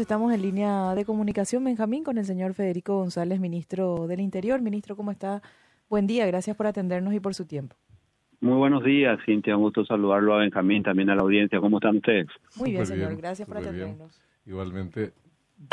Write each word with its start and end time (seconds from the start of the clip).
Estamos 0.00 0.32
en 0.32 0.40
línea 0.40 0.94
de 0.94 1.04
comunicación, 1.04 1.62
Benjamín, 1.62 2.04
con 2.04 2.16
el 2.16 2.24
señor 2.24 2.54
Federico 2.54 2.96
González, 2.96 3.38
ministro 3.38 4.06
del 4.06 4.20
Interior. 4.20 4.62
Ministro, 4.62 4.96
¿cómo 4.96 5.10
está? 5.10 5.42
Buen 5.90 6.06
día, 6.06 6.26
gracias 6.26 6.56
por 6.56 6.66
atendernos 6.66 7.12
y 7.12 7.20
por 7.20 7.34
su 7.34 7.44
tiempo. 7.44 7.76
Muy 8.40 8.56
buenos 8.56 8.82
días, 8.82 9.18
Cintia. 9.26 9.54
Un 9.58 9.64
gusto 9.64 9.84
saludarlo 9.84 10.34
a 10.34 10.38
Benjamín, 10.38 10.82
también 10.82 11.10
a 11.10 11.16
la 11.16 11.20
audiencia. 11.20 11.60
¿Cómo 11.60 11.76
están 11.76 11.96
ustedes? 11.98 12.28
Muy 12.56 12.70
bien, 12.70 12.86
señor. 12.86 13.14
gracias 13.14 13.46
por 13.46 13.58
atendernos. 13.58 14.18
Igualmente. 14.46 15.12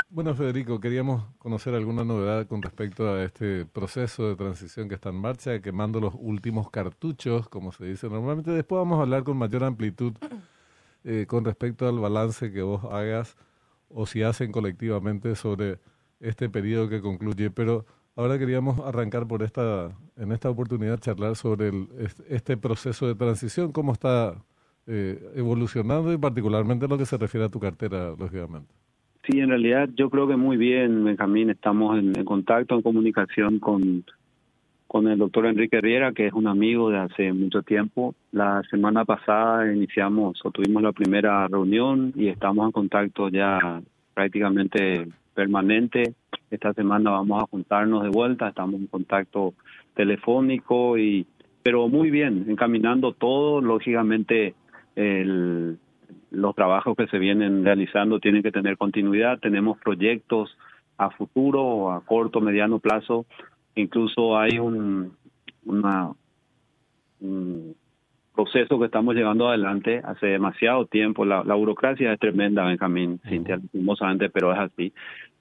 Bueno, 0.10 0.36
Federico, 0.36 0.82
queríamos 0.82 1.24
conocer 1.38 1.74
alguna 1.74 2.04
novedad 2.04 2.48
con 2.48 2.62
respecto 2.62 3.10
a 3.10 3.24
este 3.24 3.66
proceso 3.66 4.28
de 4.28 4.36
transición 4.36 4.90
que 4.90 4.96
está 4.96 5.10
en 5.10 5.22
marcha, 5.22 5.62
quemando 5.62 6.02
los 6.02 6.14
últimos 6.20 6.70
cartuchos, 6.70 7.48
como 7.48 7.72
se 7.72 7.86
dice 7.86 8.10
normalmente. 8.10 8.52
Después 8.52 8.78
vamos 8.78 9.00
a 9.00 9.04
hablar 9.04 9.24
con 9.24 9.38
mayor 9.38 9.64
amplitud 9.64 10.14
eh, 11.06 11.26
con 11.30 11.46
respecto 11.46 11.88
al 11.88 11.98
balance 11.98 12.52
que 12.52 12.62
vos 12.62 12.84
hagas 12.84 13.38
o 13.90 14.06
si 14.06 14.24
hacen 14.24 14.52
colectivamente 14.52 15.36
sobre 15.36 15.80
este 16.20 16.50
periodo 16.50 16.90
que 16.90 17.02
concluye. 17.02 17.50
Pero 17.50 17.86
ahora 18.16 18.38
queríamos 18.40 18.80
arrancar 18.80 19.28
por 19.28 19.44
esta, 19.44 19.92
en 20.16 20.32
esta 20.32 20.50
oportunidad, 20.50 21.00
charlar 21.00 21.36
sobre 21.36 21.70
el, 21.70 21.88
este 22.30 22.58
proceso 22.58 23.08
de 23.08 23.16
transición, 23.16 23.72
cómo 23.72 23.94
está 23.94 24.36
eh, 24.88 25.20
evolucionando 25.36 26.14
y 26.14 26.18
particularmente 26.18 26.86
en 26.86 26.92
lo 26.92 26.98
que 26.98 27.06
se 27.06 27.18
refiere 27.18 27.46
a 27.46 27.50
tu 27.50 27.60
cartera, 27.60 28.14
lógicamente. 28.18 28.74
Sí, 29.30 29.40
en 29.40 29.50
realidad 29.50 29.90
yo 29.96 30.10
creo 30.10 30.28
que 30.28 30.38
muy 30.38 30.56
bien, 30.56 31.04
Benjamín, 31.04 31.50
estamos 31.50 32.00
en, 32.00 32.14
contacto, 32.24 32.76
en 32.76 32.82
comunicación 32.82 33.60
con, 33.60 34.06
con 34.88 35.08
el 35.08 35.18
doctor 35.18 35.46
Enrique 35.46 35.82
Riera, 35.82 36.14
que 36.14 36.28
es 36.28 36.34
un 36.34 36.48
amigo 36.48 36.90
de 36.90 36.98
hace 36.98 37.34
mucho 37.34 37.62
tiempo. 37.62 38.16
La 38.32 38.64
semana 38.70 39.06
pasada 39.06 39.72
iniciamos 39.72 40.40
o 40.44 40.52
tuvimos 40.52 40.82
la 40.82 40.94
primera 40.94 41.48
reunión 41.48 42.14
y 42.16 42.30
estamos 42.30 42.66
en 42.66 42.72
contacto 42.72 43.30
ya 43.30 43.82
prácticamente 44.14 45.08
permanente. 45.34 46.14
Esta 46.50 46.74
semana 46.74 47.12
vamos 47.12 47.44
a 47.44 47.48
juntarnos 47.48 48.04
de 48.04 48.10
vuelta, 48.10 48.48
estamos 48.48 48.80
en 48.80 48.88
contacto 48.88 49.54
telefónico 49.94 50.98
y 50.98 51.28
pero 51.64 51.90
muy 51.90 52.10
bien, 52.10 52.46
encaminando 52.48 53.12
todo, 53.12 53.60
lógicamente 53.60 54.56
los 54.96 56.56
trabajos 56.56 56.96
que 56.96 57.08
se 57.08 57.20
vienen 57.20 57.66
realizando 57.66 58.22
tienen 58.22 58.42
que 58.42 58.54
tener 58.54 58.78
continuidad, 58.78 59.40
tenemos 59.40 59.78
proyectos 59.80 60.58
a 60.98 61.10
futuro 61.10 61.92
a 61.92 62.00
corto, 62.06 62.40
mediano 62.40 62.80
plazo 62.80 63.26
Incluso 63.78 64.38
hay 64.38 64.58
un, 64.58 65.16
una, 65.66 66.12
proceso 68.34 68.80
que 68.80 68.86
estamos 68.86 69.16
llevando 69.16 69.48
adelante 69.48 70.02
hace 70.04 70.28
demasiado 70.28 70.86
tiempo. 70.88 71.26
La, 71.26 71.42
burocracia 71.42 72.12
es 72.12 72.20
tremenda, 72.20 72.64
Benjamín, 72.64 73.20
Cintia, 73.28 73.60
antes, 74.02 74.32
pero 74.32 74.52
es 74.52 74.60
así. 74.60 74.94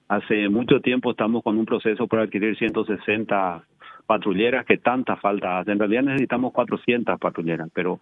Hace 0.07 0.49
mucho 0.49 0.81
tiempo 0.81 1.11
estamos 1.11 1.43
con 1.43 1.57
un 1.57 1.65
proceso 1.65 2.07
para 2.07 2.23
adquirir 2.23 2.57
160 2.57 3.63
patrulleras 4.05 4.65
que 4.65 4.77
tanta 4.77 5.15
falta 5.17 5.59
hace. 5.59 5.71
En 5.71 5.79
realidad 5.79 6.03
necesitamos 6.03 6.53
400 6.53 7.19
patrulleras, 7.19 7.69
pero 7.73 7.99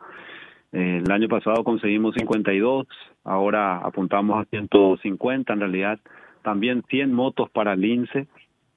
eh, 0.72 1.02
el 1.04 1.12
año 1.12 1.30
pasado 1.30 1.64
conseguimos 1.64 2.14
52, 2.16 2.88
ahora 3.24 3.78
apuntamos 3.78 4.40
a 4.40 4.46
150 4.50 5.54
en 5.54 5.60
realidad. 5.60 6.00
También 6.44 6.84
100 6.90 7.12
motos 7.12 7.50
para 7.50 7.74
el 7.74 7.84
INSE 7.84 8.28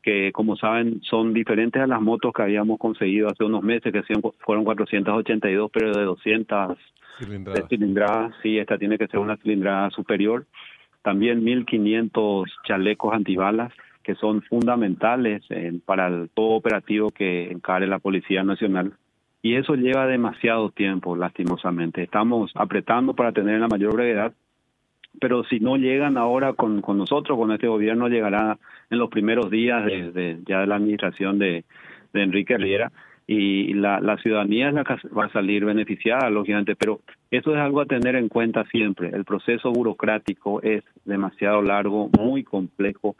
que 0.02 0.32
como 0.32 0.56
saben 0.56 1.00
son 1.02 1.34
diferentes 1.34 1.82
a 1.82 1.86
las 1.86 2.00
motos 2.00 2.32
que 2.32 2.42
habíamos 2.42 2.78
conseguido 2.78 3.28
hace 3.28 3.44
unos 3.44 3.62
meses, 3.62 3.92
que 3.92 4.02
fueron 4.38 4.64
482, 4.64 5.70
pero 5.72 5.92
de 5.92 6.04
200 6.04 6.78
cilindradas. 7.18 7.68
cilindradas. 7.68 8.34
Sí, 8.42 8.58
esta 8.58 8.78
tiene 8.78 8.98
que 8.98 9.08
ser 9.08 9.20
una 9.20 9.36
cilindrada 9.36 9.90
superior. 9.90 10.46
También 11.02 11.44
1.500 11.44 12.44
chalecos 12.64 13.14
antibalas, 13.14 13.72
que 14.02 14.14
son 14.14 14.42
fundamentales 14.42 15.42
para 15.84 16.08
el 16.08 16.30
todo 16.30 16.50
operativo 16.50 17.10
que 17.10 17.50
encare 17.50 17.86
la 17.86 17.98
Policía 17.98 18.42
Nacional. 18.42 18.92
Y 19.42 19.54
eso 19.54 19.74
lleva 19.74 20.06
demasiado 20.06 20.70
tiempo, 20.70 21.14
lastimosamente. 21.14 22.02
Estamos 22.02 22.50
apretando 22.54 23.14
para 23.14 23.32
tener 23.32 23.60
la 23.60 23.68
mayor 23.68 23.94
brevedad, 23.94 24.32
pero 25.20 25.44
si 25.44 25.60
no 25.60 25.76
llegan 25.76 26.16
ahora 26.16 26.52
con, 26.52 26.80
con 26.80 26.98
nosotros, 26.98 27.38
con 27.38 27.52
este 27.52 27.68
gobierno, 27.68 28.08
llegará 28.08 28.58
en 28.90 28.98
los 28.98 29.10
primeros 29.10 29.50
días 29.50 29.84
de, 29.84 30.38
ya 30.46 30.60
de 30.60 30.66
la 30.66 30.76
administración 30.76 31.38
de, 31.38 31.64
de 32.12 32.22
Enrique 32.22 32.56
Riera 32.56 32.90
y 33.26 33.74
la, 33.74 34.00
la 34.00 34.16
ciudadanía 34.16 34.68
es 34.68 34.74
la 34.74 34.84
que 34.84 34.96
va 35.08 35.26
a 35.26 35.32
salir 35.32 35.62
beneficiada, 35.66 36.30
lógicamente, 36.30 36.74
pero 36.76 37.00
eso 37.30 37.54
es 37.54 37.60
algo 37.60 37.82
a 37.82 37.86
tener 37.86 38.16
en 38.16 38.28
cuenta 38.28 38.64
siempre. 38.70 39.10
El 39.10 39.26
proceso 39.26 39.70
burocrático 39.70 40.62
es 40.62 40.82
demasiado 41.04 41.60
largo, 41.60 42.08
muy 42.18 42.42
complejo, 42.42 43.16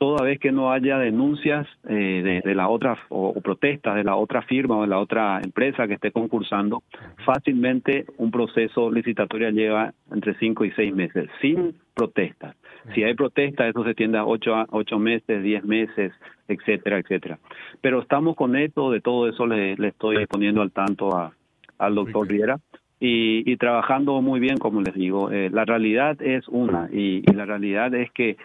toda 0.00 0.24
vez 0.24 0.38
que 0.40 0.50
no 0.50 0.72
haya 0.72 0.96
denuncias 0.96 1.66
eh, 1.86 2.40
de, 2.42 2.54
la 2.54 2.70
otra 2.70 2.96
o, 3.10 3.38
protestas 3.42 3.96
de 3.96 4.02
la 4.02 4.16
otra 4.16 4.40
firma 4.40 4.78
o 4.78 4.80
de 4.80 4.88
la 4.88 4.98
otra 4.98 5.42
empresa 5.44 5.86
que 5.86 5.94
esté 5.94 6.10
concursando, 6.10 6.82
fácilmente 7.26 8.06
un 8.16 8.30
proceso 8.30 8.90
licitatorio 8.90 9.50
lleva 9.50 9.92
entre 10.10 10.34
cinco 10.38 10.64
y 10.64 10.70
seis 10.70 10.94
meses, 10.94 11.28
sin 11.42 11.74
protestas. 11.92 12.56
Si 12.94 13.04
hay 13.04 13.12
protestas, 13.12 13.68
eso 13.68 13.84
se 13.84 13.92
tiende 13.92 14.16
a 14.16 14.24
ocho, 14.24 14.54
ocho 14.70 14.98
meses, 14.98 15.42
diez 15.42 15.62
meses, 15.64 16.14
etcétera, 16.48 16.98
etcétera. 16.98 17.38
Pero 17.82 18.00
estamos 18.00 18.36
con 18.36 18.56
esto, 18.56 18.90
de 18.90 19.02
todo 19.02 19.28
eso 19.28 19.46
le, 19.46 19.76
le 19.76 19.88
estoy 19.88 20.24
poniendo 20.24 20.62
al 20.62 20.72
tanto 20.72 21.14
a, 21.14 21.34
al 21.76 21.94
doctor 21.94 22.26
Riera. 22.26 22.58
Y, 23.02 23.50
y, 23.50 23.56
trabajando 23.56 24.20
muy 24.20 24.40
bien, 24.40 24.58
como 24.58 24.82
les 24.82 24.92
digo. 24.94 25.30
Eh, 25.30 25.48
la 25.50 25.64
realidad 25.64 26.20
es 26.20 26.46
una, 26.48 26.90
y, 26.92 27.22
y 27.26 27.32
la 27.32 27.46
realidad 27.46 27.94
es 27.94 28.10
que 28.10 28.36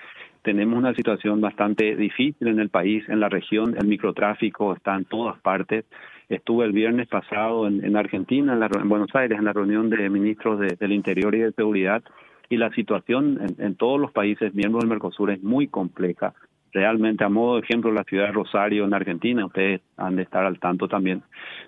tenemos 0.45 0.77
una 0.77 0.93
situación 0.93 1.41
bastante 1.41 1.95
difícil 1.95 2.47
en 2.47 2.59
el 2.59 2.69
país, 2.69 3.03
en 3.09 3.19
la 3.19 3.29
región, 3.29 3.75
el 3.77 3.87
microtráfico 3.87 4.73
está 4.73 4.95
en 4.95 5.05
todas 5.05 5.39
partes. 5.41 5.85
Estuve 6.29 6.65
el 6.65 6.71
viernes 6.71 7.07
pasado 7.07 7.67
en, 7.67 7.83
en 7.83 7.97
Argentina, 7.97 8.53
en, 8.53 8.87
Buenos 8.87 9.09
Aires, 9.15 9.39
en 9.39 9.45
la 9.45 9.53
reunión 9.53 9.89
de 9.89 10.07
ministros 10.07 10.59
del 10.59 10.91
Interior 10.91 11.33
y 11.33 11.39
de 11.39 11.51
Seguridad, 11.51 12.03
y 12.47 12.57
la 12.57 12.69
situación 12.73 13.39
en, 13.41 13.65
en, 13.65 13.75
todos 13.75 13.99
los 13.99 14.11
países 14.11 14.53
miembros 14.53 14.83
del 14.83 14.89
Mercosur 14.89 15.31
es 15.31 15.41
muy 15.41 15.67
compleja. 15.67 16.35
Realmente, 16.71 17.23
a 17.23 17.29
modo 17.29 17.55
de 17.55 17.61
ejemplo, 17.61 17.91
la 17.91 18.03
ciudad 18.03 18.27
de 18.27 18.33
Rosario 18.33 18.85
en 18.85 18.93
Argentina, 18.93 19.47
ustedes 19.47 19.81
han 19.97 20.15
de 20.15 20.23
estar 20.23 20.45
al 20.45 20.59
tanto 20.59 20.87
también. 20.87 21.23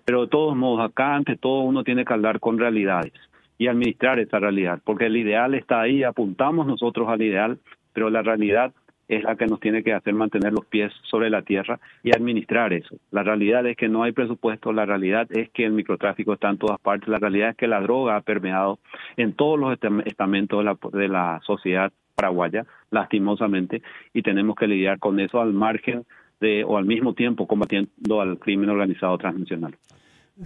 Pero 0.05 0.21
de 0.21 0.27
todos 0.27 0.55
modos, 0.55 0.87
acá 0.87 1.15
ante 1.15 1.35
todo 1.35 1.61
uno 1.61 1.83
tiene 1.83 2.05
que 2.05 2.13
hablar 2.13 2.39
con 2.39 2.59
realidades 2.59 3.13
y 3.57 3.67
administrar 3.67 4.19
esa 4.19 4.37
realidad, 4.37 4.79
porque 4.83 5.07
el 5.07 5.17
ideal 5.17 5.55
está 5.55 5.81
ahí, 5.81 6.03
apuntamos 6.03 6.67
nosotros 6.67 7.09
al 7.09 7.23
ideal, 7.23 7.57
pero 7.97 8.11
la 8.11 8.21
realidad 8.21 8.75
es 9.07 9.23
la 9.23 9.35
que 9.35 9.47
nos 9.47 9.59
tiene 9.59 9.81
que 9.81 9.91
hacer 9.91 10.13
mantener 10.13 10.53
los 10.53 10.67
pies 10.67 10.93
sobre 11.09 11.31
la 11.31 11.41
tierra 11.41 11.79
y 12.03 12.15
administrar 12.15 12.71
eso. 12.71 12.95
La 13.09 13.23
realidad 13.23 13.65
es 13.65 13.75
que 13.75 13.89
no 13.89 14.03
hay 14.03 14.11
presupuesto, 14.11 14.71
la 14.71 14.85
realidad 14.85 15.27
es 15.31 15.49
que 15.49 15.65
el 15.65 15.71
microtráfico 15.71 16.33
está 16.33 16.51
en 16.51 16.59
todas 16.59 16.79
partes, 16.79 17.09
la 17.09 17.17
realidad 17.17 17.49
es 17.49 17.57
que 17.57 17.65
la 17.65 17.81
droga 17.81 18.15
ha 18.15 18.21
permeado 18.21 18.77
en 19.15 19.33
todos 19.33 19.59
los 19.59 19.75
estamentos 20.05 20.59
de 20.59 20.63
la, 20.63 20.77
de 20.93 21.07
la 21.07 21.41
sociedad 21.43 21.91
paraguaya, 22.13 22.67
lastimosamente, 22.91 23.81
y 24.13 24.21
tenemos 24.21 24.55
que 24.55 24.67
lidiar 24.67 24.99
con 24.99 25.19
eso 25.19 25.41
al 25.41 25.53
margen 25.53 26.05
de 26.39 26.63
o 26.65 26.77
al 26.77 26.85
mismo 26.85 27.15
tiempo 27.15 27.47
combatiendo 27.47 28.21
al 28.21 28.37
crimen 28.37 28.69
organizado 28.69 29.17
transnacional. 29.17 29.73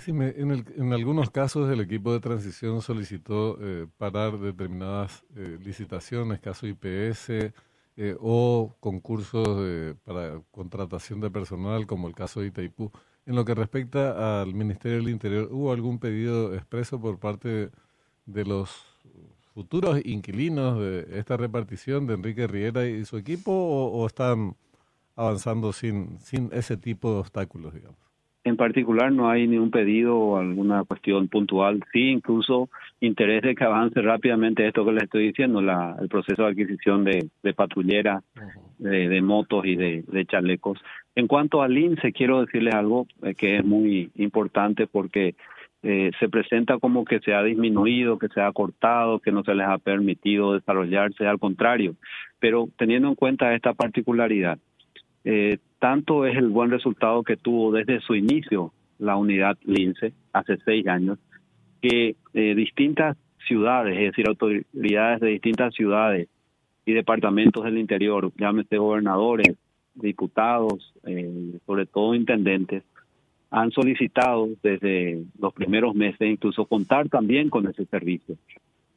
En, 0.07 0.65
en, 0.77 0.93
algunos 0.93 1.29
casos 1.31 1.69
el 1.69 1.81
equipo 1.81 2.13
de 2.13 2.19
transición 2.19 2.81
solicitó 2.81 3.57
eh, 3.59 3.87
parar 3.97 4.39
determinadas 4.39 5.25
eh, 5.35 5.57
licitaciones, 5.61 6.39
caso 6.39 6.65
IPS 6.65 7.29
eh, 7.29 8.15
o 8.19 8.73
concursos 8.79 9.95
para 10.05 10.41
contratación 10.51 11.19
de 11.19 11.29
personal, 11.29 11.87
como 11.87 12.07
el 12.07 12.15
caso 12.15 12.39
de 12.39 12.47
Itaipú. 12.47 12.91
En 13.25 13.35
lo 13.35 13.45
que 13.45 13.53
respecta 13.53 14.41
al 14.41 14.53
Ministerio 14.53 14.99
del 14.99 15.09
Interior, 15.09 15.49
¿hubo 15.51 15.71
algún 15.71 15.99
pedido 15.99 16.55
expreso 16.55 16.99
por 16.99 17.19
parte 17.19 17.69
de 18.25 18.45
los 18.45 18.69
futuros 19.53 19.99
inquilinos 20.05 20.79
de 20.79 21.19
esta 21.19 21.35
repartición 21.37 22.07
de 22.07 22.13
Enrique 22.13 22.47
Riera 22.47 22.87
y 22.87 23.03
su 23.05 23.17
equipo 23.17 23.51
o, 23.51 23.91
o 23.91 24.07
están 24.07 24.55
avanzando 25.15 25.73
sin, 25.73 26.19
sin 26.21 26.49
ese 26.53 26.77
tipo 26.77 27.13
de 27.13 27.19
obstáculos, 27.19 27.73
digamos? 27.73 28.10
En 28.43 28.57
particular 28.57 29.11
no 29.11 29.29
hay 29.29 29.47
ningún 29.47 29.69
pedido 29.69 30.17
o 30.17 30.37
alguna 30.37 30.83
cuestión 30.83 31.27
puntual. 31.27 31.83
Sí, 31.93 32.09
incluso 32.09 32.69
interés 32.99 33.43
de 33.43 33.53
que 33.53 33.63
avance 33.63 34.01
rápidamente 34.01 34.67
esto 34.67 34.83
que 34.83 34.93
les 34.93 35.03
estoy 35.03 35.27
diciendo, 35.27 35.61
la, 35.61 35.95
el 36.01 36.09
proceso 36.09 36.43
de 36.43 36.49
adquisición 36.49 37.03
de, 37.03 37.29
de 37.43 37.53
patrulleras, 37.53 38.23
de, 38.79 39.21
motos 39.21 39.65
y 39.65 39.75
de, 39.75 40.03
de, 40.07 40.25
chalecos. 40.25 40.79
En 41.13 41.27
cuanto 41.27 41.61
al 41.61 41.77
INSE, 41.77 42.13
quiero 42.13 42.41
decirles 42.41 42.73
algo 42.73 43.05
eh, 43.21 43.35
que 43.35 43.57
es 43.57 43.65
muy 43.65 44.09
importante 44.15 44.87
porque 44.87 45.35
eh, 45.83 46.11
se 46.19 46.29
presenta 46.29 46.77
como 46.77 47.05
que 47.05 47.19
se 47.19 47.33
ha 47.33 47.41
disminuido, 47.43 48.19
que 48.19 48.27
se 48.27 48.41
ha 48.41 48.51
cortado, 48.51 49.19
que 49.19 49.31
no 49.31 49.43
se 49.43 49.55
les 49.55 49.67
ha 49.67 49.77
permitido 49.79 50.53
desarrollarse, 50.53 51.25
al 51.25 51.39
contrario. 51.39 51.95
Pero 52.39 52.69
teniendo 52.77 53.07
en 53.07 53.15
cuenta 53.15 53.53
esta 53.55 53.73
particularidad, 53.73 54.59
eh, 55.25 55.57
tanto 55.81 56.27
es 56.27 56.37
el 56.37 56.49
buen 56.49 56.69
resultado 56.69 57.23
que 57.23 57.37
tuvo 57.37 57.71
desde 57.71 58.01
su 58.01 58.13
inicio 58.13 58.71
la 58.99 59.15
unidad 59.15 59.57
Lince 59.63 60.13
hace 60.31 60.57
seis 60.63 60.87
años, 60.87 61.17
que 61.81 62.15
eh, 62.35 62.55
distintas 62.55 63.17
ciudades, 63.47 63.97
es 63.97 64.11
decir, 64.11 64.27
autoridades 64.27 65.19
de 65.19 65.27
distintas 65.29 65.73
ciudades 65.73 66.29
y 66.85 66.93
departamentos 66.93 67.63
del 67.63 67.79
interior, 67.79 68.31
llámese 68.37 68.77
gobernadores, 68.77 69.57
diputados, 69.95 70.93
eh, 71.03 71.57
sobre 71.65 71.87
todo 71.87 72.13
intendentes, 72.13 72.83
han 73.49 73.71
solicitado 73.71 74.49
desde 74.61 75.23
los 75.39 75.51
primeros 75.51 75.95
meses 75.95 76.21
incluso 76.21 76.65
contar 76.65 77.09
también 77.09 77.49
con 77.49 77.67
ese 77.67 77.85
servicio. 77.85 78.35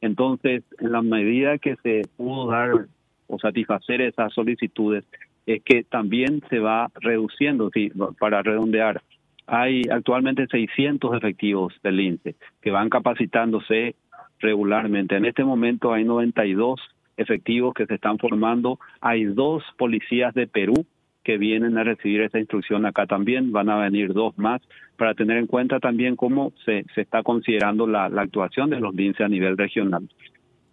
Entonces, 0.01 0.63
en 0.77 0.91
la 0.91 1.01
medida 1.01 1.57
que 1.57 1.77
se 1.77 2.03
pudo 2.15 2.51
dar 2.51 2.85
o 3.25 3.39
satisfacer 3.39 4.01
esas 4.01 4.31
solicitudes, 4.33 5.03
es 5.45 5.63
que 5.63 5.83
también 5.83 6.41
se 6.49 6.59
va 6.59 6.89
reduciendo, 6.95 7.69
sí, 7.73 7.91
para 8.19 8.41
redondear. 8.41 9.01
Hay 9.47 9.83
actualmente 9.91 10.47
600 10.47 11.15
efectivos 11.15 11.73
del 11.83 11.99
INSE 11.99 12.35
que 12.61 12.71
van 12.71 12.89
capacitándose 12.89 13.95
regularmente. 14.39 15.15
En 15.15 15.25
este 15.25 15.43
momento 15.43 15.93
hay 15.93 16.03
92 16.03 16.79
efectivos 17.17 17.73
que 17.73 17.85
se 17.85 17.95
están 17.95 18.17
formando. 18.17 18.79
Hay 19.01 19.25
dos 19.25 19.63
policías 19.77 20.33
de 20.33 20.47
Perú 20.47 20.85
que 21.23 21.37
vienen 21.37 21.77
a 21.77 21.83
recibir 21.83 22.21
esta 22.21 22.39
instrucción 22.39 22.85
acá 22.85 23.05
también. 23.05 23.51
Van 23.51 23.69
a 23.69 23.77
venir 23.77 24.13
dos 24.13 24.37
más 24.37 24.61
para 24.97 25.13
tener 25.13 25.37
en 25.37 25.47
cuenta 25.47 25.79
también 25.79 26.15
cómo 26.15 26.53
se, 26.65 26.85
se 26.93 27.01
está 27.01 27.23
considerando 27.23 27.87
la, 27.87 28.05
actuación 28.05 28.69
de 28.69 28.79
los 28.79 28.95
DINSE 28.95 29.23
a 29.23 29.29
nivel 29.29 29.57
regional. 29.57 30.07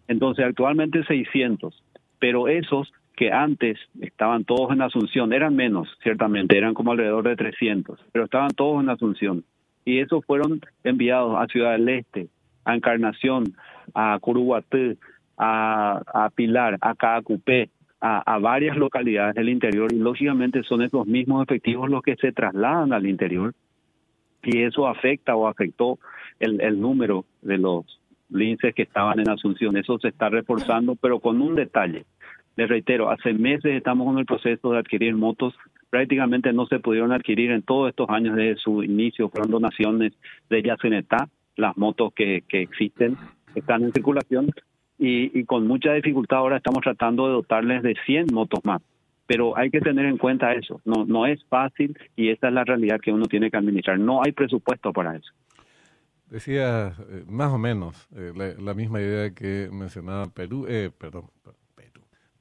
Entonces, 0.08 0.44
actualmente 0.44 1.04
600, 1.04 1.82
pero 2.18 2.48
esos 2.48 2.92
que 3.22 3.30
antes 3.30 3.78
estaban 4.00 4.42
todos 4.42 4.72
en 4.72 4.82
Asunción, 4.82 5.32
eran 5.32 5.54
menos, 5.54 5.86
ciertamente, 6.02 6.58
eran 6.58 6.74
como 6.74 6.90
alrededor 6.90 7.22
de 7.22 7.36
300, 7.36 8.00
pero 8.10 8.24
estaban 8.24 8.50
todos 8.50 8.82
en 8.82 8.88
Asunción. 8.88 9.44
Y 9.84 10.00
esos 10.00 10.24
fueron 10.24 10.60
enviados 10.82 11.36
a 11.40 11.46
Ciudad 11.46 11.70
del 11.70 11.88
Este, 11.88 12.26
a 12.64 12.74
Encarnación, 12.74 13.54
a 13.94 14.18
Curuguatú, 14.20 14.96
a, 15.38 16.02
a 16.12 16.30
Pilar, 16.30 16.78
a 16.80 16.96
Caacupé, 16.96 17.70
a, 18.00 18.22
a, 18.26 18.40
varias 18.40 18.76
localidades 18.76 19.36
del 19.36 19.50
interior 19.50 19.92
y 19.92 20.00
lógicamente 20.00 20.64
son 20.64 20.82
esos 20.82 21.06
mismos 21.06 21.44
efectivos 21.44 21.88
los 21.88 22.02
que 22.02 22.16
se 22.16 22.32
trasladan 22.32 22.92
al 22.92 23.06
interior 23.06 23.54
y 24.42 24.62
eso 24.62 24.88
afecta 24.88 25.36
o 25.36 25.46
afectó 25.46 26.00
el, 26.40 26.60
el 26.60 26.80
número 26.80 27.24
de 27.40 27.58
los 27.58 28.00
linces 28.30 28.74
que 28.74 28.82
estaban 28.82 29.20
en 29.20 29.30
Asunción. 29.30 29.76
Eso 29.76 29.96
se 30.00 30.08
está 30.08 30.28
reforzando, 30.28 30.96
pero 30.96 31.20
con 31.20 31.40
un 31.40 31.54
detalle. 31.54 32.04
Les 32.56 32.68
reitero, 32.68 33.10
hace 33.10 33.32
meses 33.32 33.74
estamos 33.74 34.12
en 34.12 34.18
el 34.18 34.26
proceso 34.26 34.72
de 34.72 34.78
adquirir 34.78 35.14
motos. 35.14 35.54
Prácticamente 35.88 36.52
no 36.52 36.66
se 36.66 36.80
pudieron 36.80 37.12
adquirir 37.12 37.50
en 37.50 37.62
todos 37.62 37.88
estos 37.88 38.08
años 38.10 38.36
desde 38.36 38.56
su 38.56 38.82
inicio. 38.82 39.30
Fueron 39.30 39.50
donaciones 39.50 40.12
de 40.50 40.62
Yacenetá, 40.62 41.28
las 41.56 41.76
motos 41.76 42.12
que, 42.14 42.44
que 42.48 42.60
existen, 42.60 43.16
están 43.54 43.84
en 43.84 43.92
circulación. 43.92 44.50
Y, 44.98 45.38
y 45.38 45.44
con 45.44 45.66
mucha 45.66 45.94
dificultad 45.94 46.38
ahora 46.38 46.58
estamos 46.58 46.82
tratando 46.82 47.26
de 47.26 47.32
dotarles 47.32 47.82
de 47.82 47.96
100 48.04 48.26
motos 48.32 48.60
más. 48.64 48.82
Pero 49.26 49.56
hay 49.56 49.70
que 49.70 49.80
tener 49.80 50.04
en 50.04 50.18
cuenta 50.18 50.52
eso. 50.52 50.80
No, 50.84 51.06
no 51.06 51.26
es 51.26 51.42
fácil 51.46 51.96
y 52.16 52.28
esa 52.28 52.48
es 52.48 52.54
la 52.54 52.64
realidad 52.64 53.00
que 53.00 53.12
uno 53.12 53.24
tiene 53.26 53.50
que 53.50 53.56
administrar. 53.56 53.98
No 53.98 54.22
hay 54.22 54.32
presupuesto 54.32 54.92
para 54.92 55.16
eso. 55.16 55.32
Decía 56.28 56.92
eh, 57.10 57.24
más 57.28 57.52
o 57.52 57.58
menos 57.58 58.08
eh, 58.14 58.32
la, 58.34 58.54
la, 58.62 58.74
misma 58.74 59.00
idea 59.00 59.34
que 59.34 59.68
mencionaba 59.70 60.26
Perú, 60.30 60.66
eh, 60.66 60.90
perdón, 60.96 61.24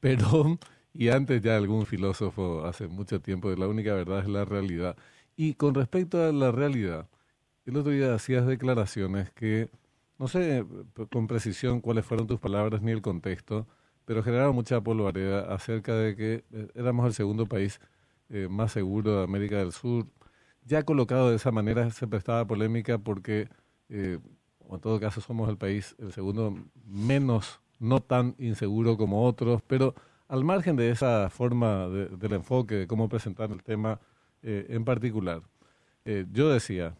Perón 0.01 0.59
y 0.93 1.09
antes 1.09 1.41
ya 1.41 1.55
algún 1.55 1.85
filósofo 1.85 2.65
hace 2.65 2.87
mucho 2.87 3.21
tiempo 3.21 3.49
de 3.49 3.57
la 3.57 3.67
única 3.67 3.93
verdad 3.93 4.19
es 4.19 4.27
la 4.27 4.45
realidad. 4.45 4.97
Y 5.37 5.53
con 5.53 5.75
respecto 5.75 6.21
a 6.23 6.31
la 6.33 6.51
realidad, 6.51 7.07
el 7.65 7.77
otro 7.77 7.91
día 7.91 8.13
hacías 8.13 8.45
declaraciones 8.47 9.31
que, 9.31 9.69
no 10.17 10.27
sé 10.27 10.65
con 11.11 11.27
precisión 11.27 11.81
cuáles 11.81 12.05
fueron 12.05 12.27
tus 12.27 12.39
palabras 12.39 12.81
ni 12.81 12.91
el 12.91 13.01
contexto, 13.01 13.67
pero 14.05 14.23
generaron 14.23 14.55
mucha 14.55 14.81
polvareda 14.81 15.53
acerca 15.53 15.95
de 15.95 16.15
que 16.15 16.43
eh, 16.51 16.67
éramos 16.75 17.05
el 17.05 17.13
segundo 17.13 17.45
país 17.45 17.79
eh, 18.29 18.47
más 18.49 18.71
seguro 18.71 19.19
de 19.19 19.23
América 19.23 19.57
del 19.57 19.71
Sur. 19.71 20.07
Ya 20.65 20.83
colocado 20.83 21.29
de 21.29 21.37
esa 21.37 21.51
manera 21.51 21.89
se 21.91 22.07
prestaba 22.07 22.45
polémica 22.45 22.97
porque, 22.97 23.49
eh, 23.89 24.19
en 24.69 24.79
todo 24.81 24.99
caso, 24.99 25.21
somos 25.21 25.49
el 25.49 25.57
país, 25.57 25.95
el 25.99 26.11
segundo 26.13 26.55
menos 26.85 27.61
no 27.81 27.99
tan 27.99 28.35
inseguro 28.37 28.95
como 28.95 29.25
otros, 29.25 29.61
pero 29.65 29.95
al 30.27 30.45
margen 30.45 30.75
de 30.77 30.91
esa 30.91 31.29
forma 31.29 31.87
de, 31.87 32.05
del 32.07 32.33
enfoque, 32.33 32.75
de 32.75 32.87
cómo 32.87 33.09
presentar 33.09 33.51
el 33.51 33.63
tema 33.63 33.99
eh, 34.43 34.67
en 34.69 34.85
particular, 34.85 35.41
eh, 36.05 36.25
yo 36.31 36.49
decía, 36.49 36.95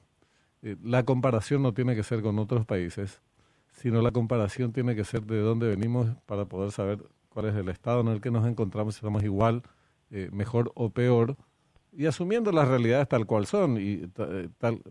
eh, 0.64 0.76
la 0.84 1.04
comparación 1.04 1.62
no 1.62 1.74
tiene 1.74 1.96
que 1.96 2.04
ser 2.04 2.22
con 2.22 2.40
otros 2.40 2.66
países, 2.66 3.22
sino 3.72 4.02
la 4.02 4.12
comparación 4.12 4.74
tiene 4.74 4.96
que 4.96 5.06
ser 5.06 5.26
de 5.26 5.40
dónde 5.40 5.70
venimos 5.70 6.10
para 6.26 6.46
poder 6.46 6.72
saber 6.72 7.04
cuál 7.30 7.46
es 7.46 7.56
el 7.56 7.70
estado 7.70 8.02
en 8.02 8.10
el 8.10 8.20
que 8.20 8.32
nos 8.32 8.46
encontramos, 8.46 8.96
si 8.96 9.00
estamos 9.00 9.24
igual, 9.24 9.64
mejor 10.34 10.74
o 10.76 10.90
peor, 10.90 11.38
y 11.94 12.06
asumiendo 12.06 12.52
las 12.52 12.68
realidades 12.68 13.08
tal 13.08 13.26
cual 13.26 13.46
son 13.46 13.78
y 13.80 14.08
tal, 14.58 14.84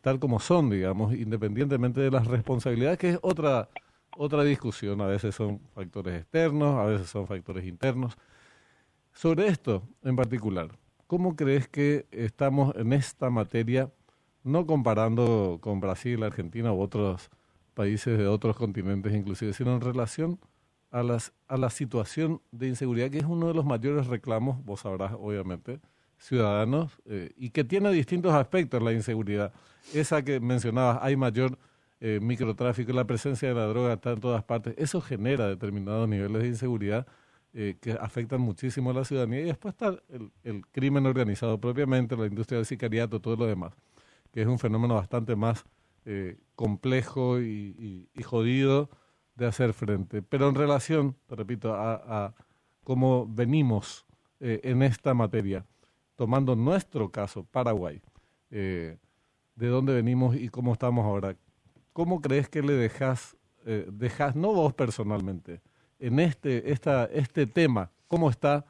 tal 0.00 0.18
como 0.18 0.40
son, 0.40 0.70
digamos, 0.70 1.12
independientemente 1.12 2.00
de 2.00 2.10
las 2.10 2.26
responsabilidades, 2.26 2.98
que 2.98 3.10
es 3.10 3.18
otra 3.20 3.68
otra 4.16 4.44
discusión. 4.44 5.00
A 5.00 5.06
veces 5.06 5.34
son 5.34 5.60
factores 5.74 6.20
externos, 6.20 6.78
a 6.78 6.84
veces 6.84 7.08
son 7.08 7.26
factores 7.26 7.64
internos. 7.64 8.16
Sobre 9.12 9.48
esto 9.48 9.82
en 10.02 10.16
particular, 10.16 10.68
¿cómo 11.06 11.36
crees 11.36 11.68
que 11.68 12.06
estamos 12.10 12.74
en 12.76 12.92
esta 12.92 13.30
materia, 13.30 13.90
no 14.44 14.66
comparando 14.66 15.58
con 15.60 15.80
Brasil, 15.80 16.22
Argentina 16.22 16.72
u 16.72 16.80
otros 16.80 17.30
países 17.74 18.18
de 18.18 18.26
otros 18.26 18.56
continentes 18.56 19.14
inclusive, 19.14 19.52
sino 19.52 19.74
en 19.74 19.80
relación 19.80 20.38
a, 20.90 21.02
las, 21.02 21.32
a 21.48 21.56
la 21.56 21.70
situación 21.70 22.40
de 22.50 22.68
inseguridad, 22.68 23.10
que 23.10 23.18
es 23.18 23.24
uno 23.24 23.48
de 23.48 23.54
los 23.54 23.64
mayores 23.64 24.06
reclamos, 24.06 24.64
vos 24.64 24.80
sabrás 24.80 25.12
obviamente, 25.18 25.80
ciudadanos, 26.18 26.92
eh, 27.06 27.32
y 27.36 27.50
que 27.50 27.64
tiene 27.64 27.90
distintos 27.90 28.34
aspectos 28.34 28.82
la 28.82 28.92
inseguridad. 28.92 29.52
Esa 29.94 30.22
que 30.22 30.40
mencionabas, 30.40 30.98
hay 31.00 31.16
mayor 31.16 31.58
eh, 32.00 32.18
microtráfico, 32.20 32.92
la 32.92 33.06
presencia 33.06 33.48
de 33.48 33.54
la 33.54 33.66
droga 33.66 33.94
está 33.94 34.12
en 34.12 34.20
todas 34.20 34.42
partes, 34.42 34.74
eso 34.78 35.00
genera 35.00 35.48
determinados 35.48 36.08
niveles 36.08 36.42
de 36.42 36.48
inseguridad 36.48 37.06
eh, 37.52 37.78
que 37.80 37.90
afectan 37.92 38.40
muchísimo 38.40 38.90
a 38.90 38.94
la 38.94 39.04
ciudadanía 39.04 39.40
y 39.40 39.44
después 39.46 39.74
está 39.74 40.00
el, 40.08 40.30
el, 40.44 40.64
crimen 40.68 41.04
organizado 41.04 41.60
propiamente, 41.60 42.16
la 42.16 42.26
industria 42.26 42.58
del 42.58 42.66
sicariato, 42.66 43.20
todo 43.20 43.34
lo 43.34 43.46
demás, 43.46 43.72
que 44.32 44.42
es 44.42 44.46
un 44.46 44.60
fenómeno 44.60 44.94
bastante 44.94 45.34
más 45.34 45.64
eh, 46.04 46.38
complejo 46.54 47.40
y, 47.40 48.08
jodido 48.24 48.88
de 49.34 49.46
hacer 49.46 49.72
frente. 49.72 50.22
Pero 50.22 50.48
en 50.48 50.54
relación, 50.54 51.16
te 51.26 51.34
repito, 51.34 51.74
a, 51.74 51.94
a 51.94 52.34
cómo 52.84 53.26
venimos 53.28 54.06
eh, 54.38 54.60
en 54.62 54.84
esta 54.84 55.12
materia, 55.12 55.66
tomando 56.14 56.54
nuestro 56.54 57.10
caso, 57.10 57.42
Paraguay, 57.50 58.00
de 58.48 58.98
dónde 59.56 59.92
venimos 59.92 60.36
y 60.36 60.48
cómo 60.50 60.72
estamos 60.72 61.04
ahora, 61.04 61.36
¿cómo 61.92 62.20
crees 62.20 62.48
que 62.48 62.62
le 62.62 62.72
dejas, 62.72 63.36
eh, 63.66 63.86
dejas, 63.90 64.36
no 64.36 64.52
vos 64.52 64.72
personalmente, 64.74 65.60
en 65.98 66.18
este, 66.18 66.72
esta, 66.72 67.04
este 67.06 67.46
tema, 67.46 67.90
cómo 68.08 68.30
está 68.30 68.64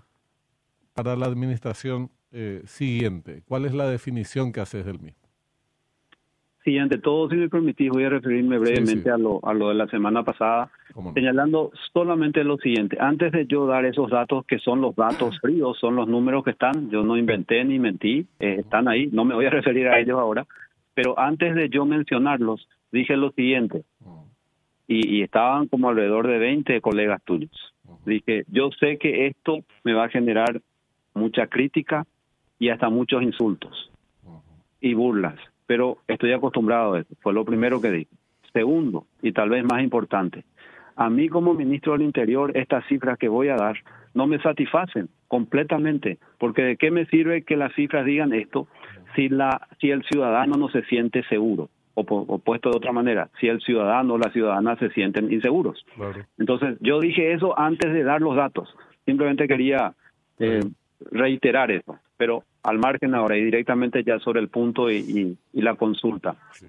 para 0.95 1.17
la 1.17 1.27
administración 1.27 2.11
eh, 2.33 2.63
siguiente? 2.67 3.43
¿Cuál 3.47 3.65
es 3.65 3.75
la 3.75 3.89
definición 3.89 4.53
que 4.53 4.61
haces 4.61 4.85
del 4.85 5.01
mismo? 5.01 5.21
Sí, 6.63 6.77
ante 6.77 6.99
todo, 6.99 7.31
si 7.31 7.37
me 7.37 7.49
permitís, 7.49 7.89
voy 7.89 8.05
a 8.05 8.11
referirme 8.11 8.59
brevemente 8.59 8.93
sí, 8.93 9.03
sí. 9.03 9.09
A, 9.09 9.17
lo, 9.17 9.41
a 9.43 9.55
lo 9.55 9.71
de 9.71 9.75
la 9.77 9.87
semana 9.87 10.23
pasada, 10.23 10.71
no? 10.95 11.15
señalando 11.15 11.73
solamente 11.95 12.45
lo 12.45 12.59
siguiente. 12.59 12.99
Antes 13.01 13.33
de 13.33 13.47
yo 13.47 13.67
dar 13.67 13.87
esos 13.87 14.11
datos, 14.11 14.45
que 14.45 14.59
son 14.59 14.83
los 14.83 14.95
datos 14.95 15.39
fríos, 15.41 15.79
son 15.79 15.97
los 15.97 16.07
números 16.07 16.45
que 16.45 16.51
están, 16.51 16.91
yo 16.91 17.03
no 17.03 17.17
inventé 17.17 17.65
ni 17.65 17.79
mentí, 17.79 18.27
eh, 18.41 18.57
están 18.59 18.89
ahí, 18.89 19.09
no 19.11 19.25
me 19.25 19.35
voy 19.35 19.47
a 19.47 19.51
referir 19.51 19.89
a 19.89 19.99
ellos 19.99 20.19
ahora, 20.19 20.47
pero 20.93 21.19
antes 21.19 21.55
de 21.55 21.71
yo 21.71 21.87
mencionarlos, 21.87 22.69
dije 22.93 23.17
lo 23.17 23.31
siguiente, 23.33 23.85
y, 24.87 25.19
y, 25.19 25.23
estaban 25.23 25.69
como 25.69 25.89
alrededor 25.89 26.27
de 26.27 26.39
20 26.39 26.81
colegas 26.81 27.23
tuyos. 27.25 27.53
Dije, 28.05 28.45
yo 28.49 28.71
sé 28.81 28.99
que 28.99 29.29
esto 29.29 29.61
me 29.85 29.93
va 29.93 30.05
a 30.05 30.09
generar 30.09 30.61
mucha 31.15 31.47
crítica 31.47 32.07
y 32.59 32.71
hasta 32.71 32.89
muchos 32.89 33.23
insultos 33.23 33.91
y 34.81 34.95
burlas, 34.95 35.37
pero 35.67 35.99
estoy 36.09 36.33
acostumbrado 36.33 36.95
a 36.95 37.01
eso, 37.01 37.15
fue 37.21 37.33
lo 37.33 37.45
primero 37.45 37.81
que 37.81 37.91
dije. 37.91 38.11
Segundo, 38.53 39.07
y 39.23 39.33
tal 39.33 39.51
vez 39.51 39.65
más 39.65 39.83
importante, 39.83 40.45
a 40.97 41.09
mí 41.09 41.29
como 41.29 41.55
ministro 41.55 41.93
del 41.93 42.03
Interior 42.03 42.57
estas 42.57 42.85
cifras 42.87 43.19
que 43.19 43.29
voy 43.29 43.49
a 43.49 43.57
dar 43.57 43.77
no 44.13 44.27
me 44.27 44.41
satisfacen 44.41 45.09
completamente, 45.29 46.19
porque 46.39 46.63
de 46.63 46.77
qué 46.77 46.91
me 46.91 47.07
sirve 47.07 47.43
que 47.43 47.57
las 47.57 47.73
cifras 47.75 48.05
digan 48.05 48.33
esto 48.33 48.67
si 49.15 49.29
la 49.29 49.69
si 49.81 49.91
el 49.91 50.03
ciudadano 50.05 50.57
no 50.57 50.69
se 50.69 50.83
siente 50.85 51.23
seguro 51.29 51.71
o, 52.01 52.25
o, 52.35 52.39
puesto 52.39 52.71
de 52.71 52.77
otra 52.77 52.93
manera, 52.93 53.31
si 53.41 53.49
el 53.49 53.61
ciudadano 53.61 54.15
o 54.15 54.19
la 54.19 54.31
ciudadana 54.33 54.77
se 54.77 54.91
sienten 54.91 55.33
inseguros. 55.33 55.85
Entonces, 56.39 56.77
yo 56.81 57.01
dije 57.01 57.33
eso 57.33 57.59
antes 57.59 57.93
de 57.93 58.05
dar 58.05 58.21
los 58.21 58.37
datos. 58.37 58.69
Simplemente 59.05 59.49
quería 59.49 59.95
eh, 60.39 60.65
reiterar 61.11 61.71
eso, 61.71 61.99
pero 62.17 62.45
al 62.63 62.79
margen 62.79 63.15
ahora 63.15 63.37
y 63.37 63.45
directamente 63.45 64.05
ya 64.05 64.19
sobre 64.19 64.41
el 64.41 64.49
punto 64.49 64.91
y, 64.91 64.97
y, 64.97 65.39
y 65.53 65.63
la 65.63 65.75
consulta. 65.75 66.37
Sí. 66.53 66.67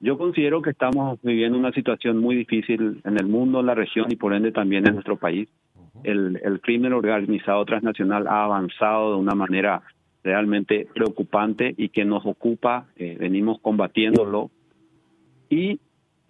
Yo 0.00 0.18
considero 0.18 0.62
que 0.62 0.70
estamos 0.70 1.20
viviendo 1.22 1.56
una 1.56 1.70
situación 1.70 2.18
muy 2.18 2.34
difícil 2.34 3.00
en 3.04 3.18
el 3.18 3.26
mundo, 3.28 3.60
en 3.60 3.66
la 3.66 3.76
región 3.76 4.10
y 4.10 4.16
por 4.16 4.34
ende 4.34 4.50
también 4.50 4.84
en 4.84 4.94
nuestro 4.94 5.16
país. 5.16 5.48
el, 6.02 6.40
el 6.42 6.60
crimen 6.60 6.92
organizado 6.92 7.64
transnacional 7.64 8.26
ha 8.26 8.44
avanzado 8.44 9.12
de 9.12 9.18
una 9.20 9.34
manera 9.36 9.82
realmente 10.22 10.86
preocupante 10.94 11.74
y 11.76 11.88
que 11.88 12.04
nos 12.04 12.24
ocupa, 12.26 12.86
eh, 12.96 13.16
venimos 13.18 13.60
combatiéndolo 13.60 14.50
y 15.48 15.80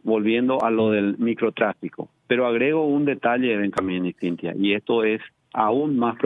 volviendo 0.02 0.62
a 0.64 0.70
lo 0.70 0.90
del 0.90 1.18
microtráfico. 1.18 2.08
Pero 2.26 2.46
agrego 2.46 2.86
un 2.86 3.04
detalle, 3.04 3.56
Benjamín 3.56 4.06
y 4.06 4.12
Cintia, 4.14 4.54
y 4.56 4.74
esto 4.74 5.04
es 5.04 5.20
aún 5.52 5.98
más 5.98 6.16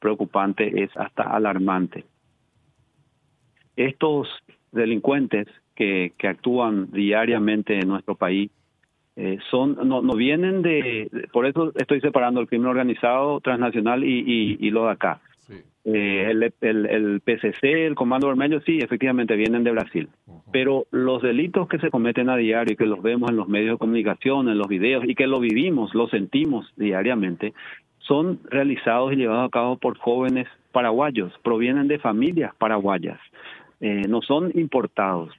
preocupante, 0.00 0.82
es 0.82 0.90
hasta 0.96 1.22
alarmante. 1.22 2.04
Estos 3.76 4.28
delincuentes 4.72 5.46
que, 5.74 6.12
que 6.18 6.28
actúan 6.28 6.90
diariamente 6.90 7.78
en 7.78 7.88
nuestro 7.88 8.14
país 8.14 8.50
eh, 9.16 9.38
son 9.48 9.76
no, 9.88 10.02
no 10.02 10.14
vienen 10.14 10.62
de, 10.62 11.08
por 11.32 11.46
eso 11.46 11.72
estoy 11.76 12.00
separando 12.00 12.40
el 12.40 12.48
crimen 12.48 12.66
organizado 12.66 13.40
transnacional 13.40 14.02
y, 14.02 14.56
y, 14.58 14.70
lo 14.70 14.86
de 14.86 14.90
acá. 14.90 15.20
Eh, 15.84 16.30
el, 16.30 16.54
el, 16.62 16.86
el, 16.86 17.20
PCC, 17.20 17.86
el 17.86 17.94
Comando 17.94 18.28
Vermelho, 18.28 18.60
sí, 18.62 18.78
efectivamente 18.78 19.36
vienen 19.36 19.64
de 19.64 19.72
Brasil. 19.72 20.08
Pero 20.50 20.86
los 20.90 21.22
delitos 21.22 21.68
que 21.68 21.78
se 21.78 21.90
cometen 21.90 22.30
a 22.30 22.36
diario 22.36 22.72
y 22.72 22.76
que 22.76 22.86
los 22.86 23.02
vemos 23.02 23.30
en 23.30 23.36
los 23.36 23.48
medios 23.48 23.74
de 23.74 23.78
comunicación, 23.78 24.48
en 24.48 24.56
los 24.56 24.68
videos 24.68 25.04
y 25.06 25.14
que 25.14 25.26
lo 25.26 25.40
vivimos, 25.40 25.94
lo 25.94 26.08
sentimos 26.08 26.72
diariamente, 26.76 27.52
son 27.98 28.40
realizados 28.50 29.12
y 29.12 29.16
llevados 29.16 29.48
a 29.48 29.50
cabo 29.50 29.76
por 29.76 29.98
jóvenes 29.98 30.46
paraguayos, 30.72 31.32
provienen 31.42 31.88
de 31.88 31.98
familias 31.98 32.54
paraguayas, 32.56 33.18
eh, 33.80 34.02
no 34.08 34.22
son 34.22 34.52
importados. 34.54 35.30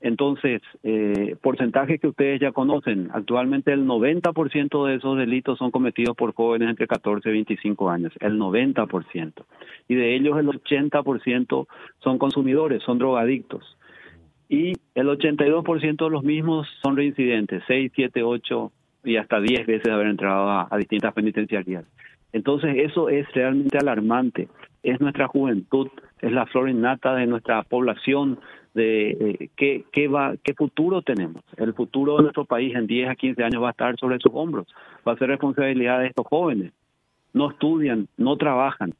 Entonces, 0.00 0.62
eh, 0.84 1.36
porcentajes 1.42 2.00
que 2.00 2.06
ustedes 2.06 2.40
ya 2.40 2.52
conocen, 2.52 3.08
actualmente 3.12 3.72
el 3.72 3.86
90% 3.86 4.86
de 4.86 4.94
esos 4.94 5.18
delitos 5.18 5.58
son 5.58 5.70
cometidos 5.70 6.16
por 6.16 6.32
jóvenes 6.32 6.70
entre 6.70 6.86
14 6.86 7.28
y 7.28 7.32
25 7.32 7.90
años, 7.90 8.12
el 8.20 8.38
90%. 8.38 9.44
Y 9.88 9.94
de 9.94 10.14
ellos 10.14 10.38
el 10.38 10.46
80% 10.46 11.66
son 11.98 12.18
consumidores, 12.18 12.82
son 12.84 12.98
drogadictos. 12.98 13.76
Y 14.48 14.74
el 14.94 15.08
82% 15.08 16.04
de 16.04 16.10
los 16.10 16.22
mismos 16.22 16.68
son 16.82 16.96
reincidentes, 16.96 17.64
6, 17.66 17.90
7, 17.94 18.22
8 18.22 18.72
y 19.04 19.16
hasta 19.16 19.40
10 19.40 19.66
veces 19.66 19.92
haber 19.92 20.06
entrado 20.06 20.48
a, 20.50 20.68
a 20.70 20.76
distintas 20.76 21.14
penitenciarías. 21.14 21.84
Entonces, 22.32 22.76
eso 22.78 23.08
es 23.08 23.26
realmente 23.32 23.78
alarmante. 23.78 24.48
Es 24.82 25.00
nuestra 25.00 25.26
juventud, 25.26 25.88
es 26.20 26.30
la 26.30 26.46
flor 26.46 26.68
innata 26.68 27.14
de 27.14 27.26
nuestra 27.26 27.62
población, 27.64 28.38
de 28.76 29.10
eh, 29.10 29.50
qué, 29.56 29.84
qué, 29.90 30.06
va, 30.06 30.34
qué 30.44 30.54
futuro 30.54 31.02
tenemos. 31.02 31.42
El 31.56 31.74
futuro 31.74 32.16
de 32.16 32.22
nuestro 32.24 32.44
país 32.44 32.74
en 32.76 32.86
10 32.86 33.08
a 33.08 33.16
15 33.16 33.42
años 33.42 33.62
va 33.62 33.68
a 33.68 33.70
estar 33.72 33.96
sobre 33.98 34.18
sus 34.18 34.30
hombros. 34.34 34.68
Va 35.06 35.12
a 35.12 35.16
ser 35.16 35.28
responsabilidad 35.28 36.00
de 36.00 36.08
estos 36.08 36.26
jóvenes. 36.26 36.72
No 37.32 37.50
estudian, 37.50 38.06
no 38.16 38.36
trabajan. 38.36 38.94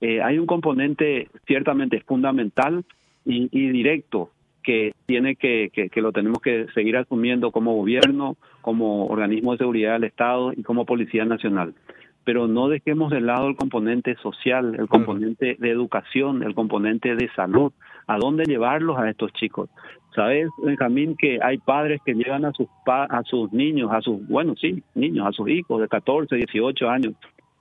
Eh, 0.00 0.20
hay 0.20 0.38
un 0.38 0.46
componente 0.46 1.28
ciertamente 1.46 2.00
fundamental 2.00 2.84
y, 3.24 3.48
directo 3.48 4.30
que 4.62 4.92
tiene 5.06 5.36
que, 5.36 5.70
que, 5.72 5.88
que, 5.88 6.00
lo 6.00 6.10
tenemos 6.10 6.40
que 6.40 6.66
seguir 6.74 6.96
asumiendo 6.96 7.52
como 7.52 7.74
gobierno, 7.74 8.36
como 8.60 9.06
organismo 9.06 9.52
de 9.52 9.58
seguridad 9.58 9.92
del 9.92 10.04
Estado 10.04 10.52
y 10.54 10.62
como 10.62 10.84
Policía 10.84 11.24
Nacional. 11.24 11.74
Pero 12.24 12.46
no 12.46 12.68
dejemos 12.68 13.10
de 13.10 13.20
lado 13.20 13.48
el 13.48 13.56
componente 13.56 14.14
social, 14.16 14.76
el 14.78 14.88
componente 14.88 15.56
de 15.58 15.70
educación, 15.70 16.42
el 16.42 16.54
componente 16.54 17.16
de 17.16 17.28
salud, 17.34 17.72
a 18.06 18.18
dónde 18.18 18.44
llevarlos 18.44 18.98
a 18.98 19.08
estos 19.08 19.32
chicos. 19.32 19.70
¿Sabes, 20.14 20.48
Benjamín, 20.62 21.16
que 21.16 21.38
hay 21.42 21.58
padres 21.58 22.00
que 22.04 22.14
llevan 22.14 22.44
a 22.44 22.52
sus, 22.52 22.66
a 22.86 23.22
sus 23.24 23.52
niños, 23.52 23.90
a 23.92 24.00
sus, 24.00 24.26
bueno, 24.28 24.54
sí, 24.60 24.82
niños, 24.94 25.26
a 25.26 25.32
sus 25.32 25.48
hijos 25.48 25.80
de 25.80 25.88
14, 25.88 26.36
18 26.36 26.90
años 26.90 27.14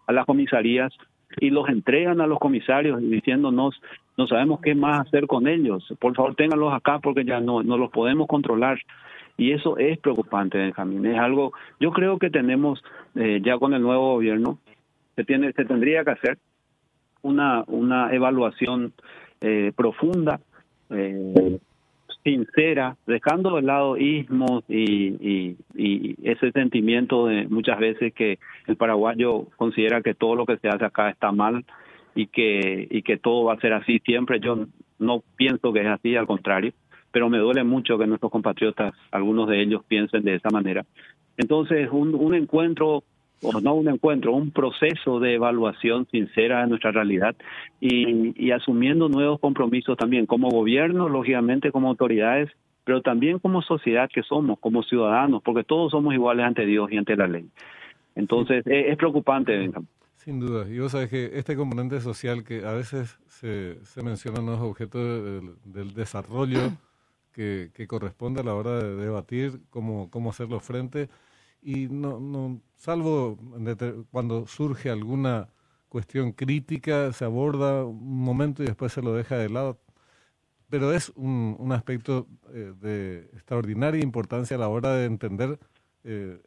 a 0.09 0.11
las 0.11 0.25
comisarías 0.25 0.91
y 1.39 1.51
los 1.51 1.69
entregan 1.69 2.19
a 2.19 2.27
los 2.27 2.39
comisarios 2.39 2.99
diciéndonos, 2.99 3.79
no 4.17 4.27
sabemos 4.27 4.59
qué 4.61 4.73
más 4.73 5.01
hacer 5.07 5.27
con 5.27 5.47
ellos, 5.47 5.85
por 5.99 6.15
favor 6.15 6.33
ténganlos 6.33 6.73
acá 6.73 6.97
porque 6.97 7.23
ya 7.23 7.39
no, 7.39 7.61
no 7.61 7.77
los 7.77 7.91
podemos 7.91 8.27
controlar. 8.27 8.79
Y 9.39 9.53
eso 9.53 9.77
es 9.77 9.98
preocupante, 10.00 10.58
Benjamín. 10.58 11.05
Es 11.05 11.17
algo, 11.17 11.53
yo 11.79 11.91
creo 11.91 12.19
que 12.19 12.29
tenemos 12.29 12.84
eh, 13.15 13.39
ya 13.41 13.58
con 13.58 13.74
el 13.74 13.81
nuevo 13.81 14.15
gobierno, 14.15 14.60
se, 15.15 15.24
tiene, 15.24 15.53
se 15.53 15.63
tendría 15.63 16.03
que 16.03 16.12
hacer 16.12 16.38
una, 17.22 17.63
una 17.67 18.13
evaluación 18.13 18.91
eh, 19.39 19.72
profunda, 19.74 20.41
eh, 20.89 21.58
sincera, 22.22 22.98
dejando 23.08 23.55
de 23.55 23.62
lado 23.62 23.96
ismos 23.96 24.65
y, 24.67 25.55
y, 25.74 26.15
ese 26.22 26.51
sentimiento 26.51 27.27
de 27.27 27.48
muchas 27.48 27.79
veces 27.79 28.13
que 28.13 28.39
el 28.67 28.75
paraguayo 28.75 29.46
considera 29.55 30.01
que 30.01 30.15
todo 30.15 30.36
lo 30.36 30.46
que 30.46 30.58
se 30.58 30.67
hace 30.67 30.84
acá 30.84 31.10
está 31.10 31.31
mal 31.31 31.63
y 32.13 32.27
que 32.27 32.88
y 32.91 33.03
que 33.03 33.17
todo 33.17 33.46
va 33.46 33.53
a 33.53 33.62
ser 33.62 33.72
así 33.72 34.00
siempre. 34.00 34.41
Yo 34.41 34.65
no 35.00 35.24
pienso 35.38 35.72
que 35.72 35.79
es 35.79 35.88
así, 35.88 36.17
al 36.17 36.27
contrario, 36.27 36.74
pero 37.19 37.29
me 37.29 37.38
duele 37.39 37.65
mucho 37.65 37.97
que 37.97 38.07
nuestros 38.07 38.31
compatriotas, 38.31 38.93
algunos 39.11 39.49
de 39.49 39.61
ellos, 39.61 39.83
piensen 39.85 40.23
de 40.23 40.35
esa 40.35 40.49
manera. 40.51 40.85
Entonces, 41.35 41.89
un, 41.91 42.15
un 42.15 42.33
encuentro 42.33 43.03
o 43.41 43.59
no 43.59 43.73
un 43.73 43.89
encuentro, 43.89 44.31
un 44.31 44.51
proceso 44.51 45.19
de 45.19 45.33
evaluación 45.33 46.07
sincera 46.09 46.61
de 46.61 46.67
nuestra 46.67 46.91
realidad 46.91 47.35
y, 47.81 48.51
asumiendo 48.51 49.09
nuevos 49.09 49.41
compromisos 49.41 49.97
también 49.97 50.27
como 50.27 50.49
gobierno, 50.49 51.09
lógicamente 51.09 51.73
como 51.73 51.89
autoridades, 51.89 52.49
pero 52.85 53.01
también 53.01 53.39
como 53.39 53.61
sociedad 53.63 54.09
que 54.09 54.23
somos, 54.23 54.57
como 54.59 54.81
ciudadanos, 54.83 55.43
porque 55.43 55.65
todos 55.65 55.91
somos 55.91 56.13
iguales 56.13 56.45
ante 56.45 56.65
Dios 56.65 56.89
y 56.89 56.95
ante 56.95 57.17
la 57.17 57.27
ley. 57.27 57.49
Entonces, 58.15 58.63
es, 58.65 58.95
preocupante. 58.95 59.69
Sin 60.15 60.39
duda. 60.39 60.69
Y 60.69 60.79
vos 60.79 60.93
sabés 60.93 61.09
que 61.09 61.31
este 61.33 61.57
componente 61.57 61.99
social 61.99 62.45
que 62.45 62.65
a 62.65 62.71
veces 62.71 63.19
se, 63.27 63.83
se 63.83 64.03
menciona 64.03 64.41
no 64.41 64.53
es 64.53 64.61
objeto 64.61 64.99
del, 65.65 65.93
desarrollo 65.93 66.71
que, 67.39 67.72
que, 67.74 67.88
corresponde 67.88 68.41
a 68.41 68.43
la 68.43 68.53
hora 68.53 68.84
de 68.84 68.96
debatir 68.98 69.62
cómo, 69.69 70.10
cómo 70.12 70.31
hacerlo 70.31 70.60
frente 70.60 71.10
y 71.62 71.88
no, 71.88 72.19
no 72.19 72.62
salvo 72.75 73.38
cuando 74.12 74.46
surge 74.46 74.89
alguna 74.89 75.48
cuestión 75.88 76.34
crítica, 76.34 77.13
se 77.13 77.24
aborda 77.24 77.86
un 77.86 78.22
momento 78.22 78.62
y 78.62 78.65
después 78.65 78.91
se 78.91 79.01
lo 79.01 79.13
deja 79.13 79.38
de 79.38 79.48
lado. 79.48 79.79
Pero 80.69 80.91
es 80.93 81.13
un, 81.15 81.55
un 81.60 81.72
aspecto 81.72 82.27
eh, 82.53 82.74
de 82.77 83.29
extraordinaria 83.34 84.03
importancia 84.03 84.58
a 84.58 84.60
la 84.60 84.67
hora 84.67 84.91
de 84.96 85.05
entender 85.05 85.60
eh, 86.03 86.41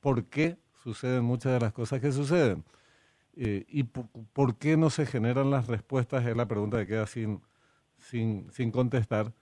por 0.00 0.26
qué 0.26 0.58
suceden 0.84 1.24
muchas 1.24 1.54
de 1.54 1.60
las 1.60 1.72
cosas 1.72 2.00
que 2.00 2.12
suceden. 2.12 2.64
Eh, 3.34 3.64
y 3.68 3.82
por 3.82 4.56
qué 4.58 4.76
no 4.76 4.90
se 4.90 5.06
generan 5.06 5.50
las 5.50 5.66
respuestas 5.66 6.24
es 6.24 6.36
la 6.36 6.46
pregunta 6.46 6.78
que 6.78 6.86
queda 6.86 7.06
sin, 7.08 7.42
sin, 7.98 8.48
sin 8.52 8.70
contestar 8.70 9.32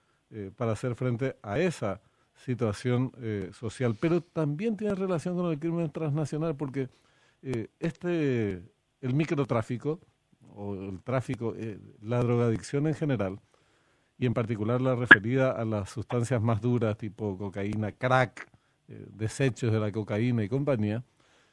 para 0.56 0.72
hacer 0.72 0.94
frente 0.94 1.36
a 1.42 1.58
esa 1.58 2.00
situación 2.36 3.12
eh, 3.20 3.50
social, 3.52 3.96
pero 3.98 4.20
también 4.20 4.76
tiene 4.76 4.94
relación 4.94 5.36
con 5.36 5.50
el 5.50 5.58
crimen 5.58 5.90
transnacional 5.90 6.56
porque 6.56 6.88
eh, 7.42 7.68
este, 7.78 8.62
el 9.00 9.14
microtráfico 9.14 10.00
o 10.54 10.74
el 10.74 11.02
tráfico, 11.02 11.54
eh, 11.56 11.78
la 12.02 12.20
drogadicción 12.22 12.86
en 12.86 12.94
general, 12.94 13.40
y 14.18 14.26
en 14.26 14.34
particular 14.34 14.80
la 14.80 14.94
referida 14.94 15.50
a 15.50 15.64
las 15.64 15.90
sustancias 15.90 16.40
más 16.40 16.60
duras 16.60 16.96
tipo 16.96 17.36
cocaína, 17.36 17.92
crack, 17.92 18.48
desechos 18.86 19.72
de 19.72 19.80
la 19.80 19.90
cocaína 19.90 20.44
y 20.44 20.48
compañía, 20.48 21.02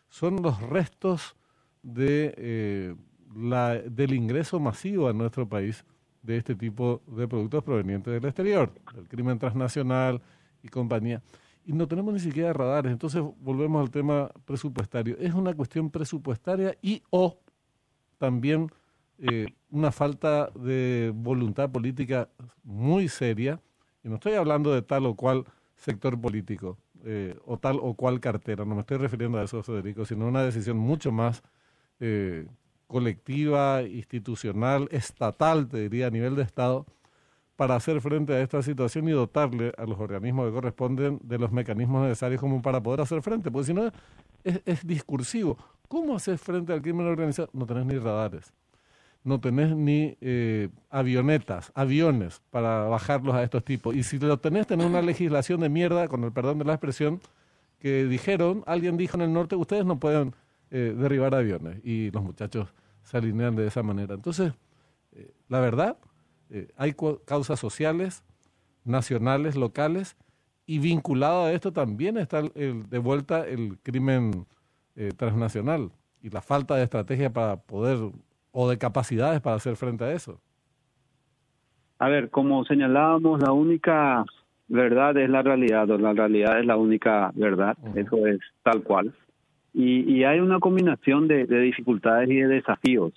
son 0.10 0.44
los 0.44 0.62
restos 0.62 1.36
de, 1.82 2.96
la, 3.34 3.80
del 3.80 4.14
ingreso 4.14 4.60
masivo 4.60 5.08
a 5.08 5.14
nuestro 5.14 5.48
país 5.48 5.84
de 6.22 6.38
este 6.38 6.56
tipo 6.56 7.02
de 7.08 7.28
productos 7.28 7.64
provenientes 7.64 8.14
del 8.14 8.26
exterior, 8.26 8.72
el 8.98 9.08
crimen 9.08 9.40
transnacional, 9.40 10.22
y 10.64 10.70
compañía. 10.70 11.22
Y 11.66 11.74
no 11.74 11.88
tenemos 11.88 12.14
ni 12.14 12.20
siquiera 12.20 12.54
radares. 12.54 12.92
Entonces 12.92 13.22
volvemos 13.40 13.82
al 13.82 13.92
tema 13.92 14.32
presupuestario. 14.46 15.18
Es 15.20 15.34
una 15.34 15.54
cuestión 15.54 15.90
presupuestaria 15.90 16.76
y 16.82 17.04
o 17.10 17.38
también 18.18 18.72
eh, 19.20 19.48
una 19.70 19.92
falta 19.92 20.50
de 20.56 21.12
voluntad 21.14 21.70
política 21.72 22.30
muy 22.64 23.08
seria. 23.08 23.62
Y 24.04 24.10
no 24.10 24.16
estoy 24.16 24.34
hablando 24.34 24.74
de 24.74 24.82
tal 24.82 25.06
o 25.06 25.16
cual 25.16 25.46
sector 25.76 26.20
político 26.20 26.78
eh, 27.04 27.38
o 27.46 27.58
tal 27.58 27.78
o 27.82 27.94
cual 27.94 28.20
cartera. 28.20 28.66
No 28.66 28.76
me 28.76 28.82
estoy 28.82 28.98
refiriendo 28.98 29.38
a 29.38 29.44
eso, 29.44 29.62
Federico, 29.62 30.06
sino 30.06 30.28
una 30.28 30.44
decisión 30.44 30.78
mucho 30.78 31.12
más 31.12 31.44
eh, 32.00 32.48
colectiva, 32.92 33.84
institucional, 33.84 34.90
estatal, 34.92 35.68
te 35.70 35.90
diría, 35.90 36.08
a 36.08 36.10
nivel 36.10 36.36
de 36.36 36.44
Estado 36.44 36.86
para 37.56 37.76
hacer 37.76 38.02
frente 38.02 38.34
a 38.34 38.42
esta 38.42 38.62
situación 38.62 39.08
y 39.08 39.12
dotarle 39.12 39.72
a 39.78 39.86
los 39.86 39.98
organismos 40.00 40.48
que 40.48 40.54
corresponden 40.54 41.20
de 41.24 41.38
los 41.38 41.52
mecanismos 41.52 42.04
necesarios 42.04 42.42
como 42.42 42.62
para 42.62 42.84
poder 42.84 43.02
hacer 43.02 43.22
frente, 43.22 43.50
porque 43.50 43.68
si 43.68 43.74
no 43.74 43.92
es, 44.44 44.86
discursivo. 44.86 45.58
¿Cómo 45.88 46.16
haces 46.16 46.42
frente 46.42 46.74
al 46.74 46.82
crimen 46.82 47.06
organizado? 47.06 47.50
No 47.54 47.66
tenés 47.66 47.86
ni 47.86 47.98
radares, 47.98 48.52
no 49.24 49.40
tenés 49.40 49.76
ni 49.76 50.18
eh, 50.20 50.70
avionetas, 50.90 51.72
aviones 51.76 52.42
para 52.50 52.86
bajarlos 52.86 53.36
a 53.36 53.44
estos 53.44 53.64
tipos. 53.64 53.96
Y 53.96 54.04
si 54.04 54.20
lo 54.20 54.38
tenés, 54.40 54.68
tenés 54.68 54.88
una 54.88 55.02
legislación 55.02 55.62
de 55.62 55.70
mierda, 55.70 56.08
con 56.08 56.24
el 56.24 56.32
perdón 56.32 56.58
de 56.58 56.66
la 56.66 56.74
expresión, 56.74 57.22
que 57.80 58.06
dijeron, 58.06 58.64
alguien 58.66 58.98
dijo 58.98 59.16
en 59.16 59.22
el 59.22 59.34
norte, 59.34 59.56
ustedes 59.56 59.86
no 59.86 60.00
pueden 60.00 60.34
eh, 60.72 60.96
derribar 60.98 61.36
aviones 61.36 61.80
y 61.84 62.12
los 62.12 62.24
muchachos 62.24 62.74
se 63.04 63.18
alinean 63.18 63.56
de 63.56 63.68
esa 63.68 63.84
manera. 63.84 64.16
Entonces, 64.16 64.54
eh, 65.14 65.32
la 65.48 65.60
verdad, 65.60 65.98
hay 66.76 66.94
causas 67.26 67.60
sociales, 67.60 68.26
nacionales, 68.84 69.56
locales, 69.56 70.18
y 70.66 70.80
vinculado 70.80 71.46
a 71.46 71.52
esto 71.54 71.72
también 71.72 72.18
está 72.18 72.40
el, 72.56 72.90
de 72.90 73.00
vuelta 73.00 73.48
el 73.48 73.78
crimen 73.84 74.46
transnacional 75.16 75.92
y 76.22 76.30
la 76.30 76.42
falta 76.42 76.76
de 76.76 76.84
estrategia 76.84 77.32
para 77.32 77.56
poder 77.56 77.98
o 78.52 78.70
de 78.70 78.78
capacidades 78.78 79.42
para 79.42 79.56
hacer 79.56 79.76
frente 79.76 80.04
a 80.04 80.12
eso. 80.12 80.40
A 82.00 82.10
ver, 82.10 82.30
como 82.30 82.66
señalábamos, 82.66 83.42
la 83.42 83.52
única 83.52 84.26
verdad 84.68 85.16
es 85.18 85.30
la 85.30 85.42
realidad, 85.42 85.90
o 85.90 85.98
la 85.98 86.14
realidad 86.14 86.60
es 86.60 86.66
la 86.66 86.78
única 86.78 87.32
verdad, 87.36 87.78
eso 87.96 88.26
es 88.26 88.40
tal 88.64 88.82
cual. 88.84 89.14
Y, 89.74 90.24
hay 90.24 90.40
una 90.40 90.60
combinación 90.60 91.28
de, 91.28 91.46
dificultades 91.46 92.30
y 92.30 92.36
de 92.36 92.48
desafíos. 92.48 93.14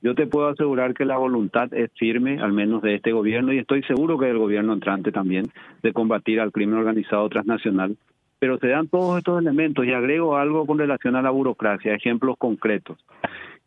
Yo 0.00 0.14
te 0.14 0.26
puedo 0.26 0.48
asegurar 0.48 0.94
que 0.94 1.04
la 1.04 1.18
voluntad 1.18 1.72
es 1.74 1.90
firme, 1.98 2.40
al 2.40 2.52
menos 2.52 2.82
de 2.82 2.94
este 2.94 3.12
gobierno, 3.12 3.52
y 3.52 3.58
estoy 3.58 3.82
seguro 3.82 4.18
que 4.18 4.26
del 4.26 4.38
gobierno 4.38 4.72
entrante 4.72 5.12
también, 5.12 5.46
de 5.82 5.92
combatir 5.92 6.40
al 6.40 6.52
crimen 6.52 6.78
organizado 6.78 7.28
transnacional. 7.28 7.96
Pero 8.38 8.58
se 8.58 8.68
dan 8.68 8.86
todos 8.86 9.18
estos 9.18 9.40
elementos 9.40 9.84
y 9.84 9.92
agrego 9.92 10.36
algo 10.36 10.64
con 10.66 10.78
relación 10.78 11.16
a 11.16 11.22
la 11.22 11.30
burocracia, 11.30 11.94
ejemplos 11.94 12.36
concretos. 12.38 12.98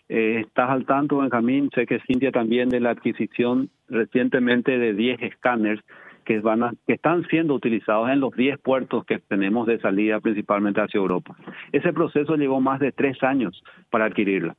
Eh, 0.08 0.42
estás 0.46 0.70
al 0.70 0.86
tanto, 0.86 1.20
Benjamín, 1.20 1.70
sé 1.74 1.86
que 1.86 2.00
Cintia 2.08 2.32
también 2.32 2.70
de 2.70 2.80
la 2.80 2.92
adquisición 2.92 3.70
recientemente 3.88 4.78
de 4.78 4.94
10 4.94 5.22
escáneres 5.22 5.82
que, 6.32 6.40
van 6.40 6.64
a, 6.64 6.74
que 6.88 6.94
están 6.94 7.28
siendo 7.28 7.54
utilizados 7.54 8.10
en 8.10 8.22
los 8.22 8.34
10 8.34 8.58
puertos 8.60 9.04
que 9.06 9.20
tenemos 9.20 9.68
de 9.68 9.80
salida 9.80 10.22
principalmente 10.22 10.80
hacia 10.80 10.98
Europa. 10.98 11.36
Ese 11.74 11.92
proceso 11.92 12.36
llevó 12.38 12.62
más 12.62 12.80
de 12.80 12.94
tres 12.94 13.22
años 13.22 13.62
para 13.90 14.06
adquirirlos 14.06 14.56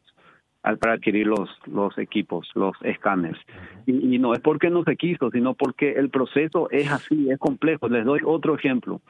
para 0.78 0.92
adquirir 0.92 1.26
los, 1.26 1.50
los 1.66 1.98
equipos, 1.98 2.48
los 2.54 2.76
escáneres. 2.82 3.36
Y, 3.84 4.14
y, 4.14 4.18
no 4.20 4.32
es 4.32 4.38
porque 4.38 4.70
no 4.70 4.84
se 4.84 4.94
quiso, 4.94 5.28
sino 5.32 5.54
porque 5.54 5.94
el 5.94 6.08
proceso 6.08 6.70
es 6.70 6.88
así, 6.88 7.28
es 7.28 7.38
complejo. 7.40 7.88
Les 7.88 8.04
doy 8.04 8.20
otro 8.24 8.54
ejemplo. 8.54 9.00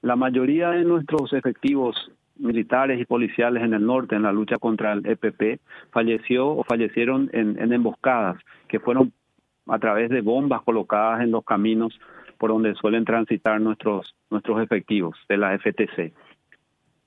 La 0.00 0.16
mayoría 0.16 0.70
de 0.70 0.82
nuestros 0.82 1.32
efectivos 1.34 2.10
militares 2.36 3.00
y 3.00 3.04
policiales 3.04 3.62
en 3.62 3.74
el 3.74 3.86
norte 3.86 4.16
en 4.16 4.22
la 4.22 4.32
lucha 4.32 4.56
contra 4.56 4.94
el 4.94 5.06
EPP 5.06 5.60
falleció 5.92 6.48
o 6.48 6.64
fallecieron 6.64 7.30
en, 7.32 7.60
en 7.60 7.72
emboscadas 7.72 8.38
que 8.66 8.80
fueron 8.80 9.12
a 9.66 9.78
través 9.78 10.10
de 10.10 10.20
bombas 10.20 10.62
colocadas 10.62 11.22
en 11.22 11.30
los 11.30 11.44
caminos 11.44 11.98
por 12.38 12.50
donde 12.50 12.74
suelen 12.74 13.04
transitar 13.04 13.60
nuestros, 13.60 14.14
nuestros 14.30 14.60
efectivos 14.62 15.16
de 15.28 15.36
la 15.36 15.56
FTC. 15.58 16.12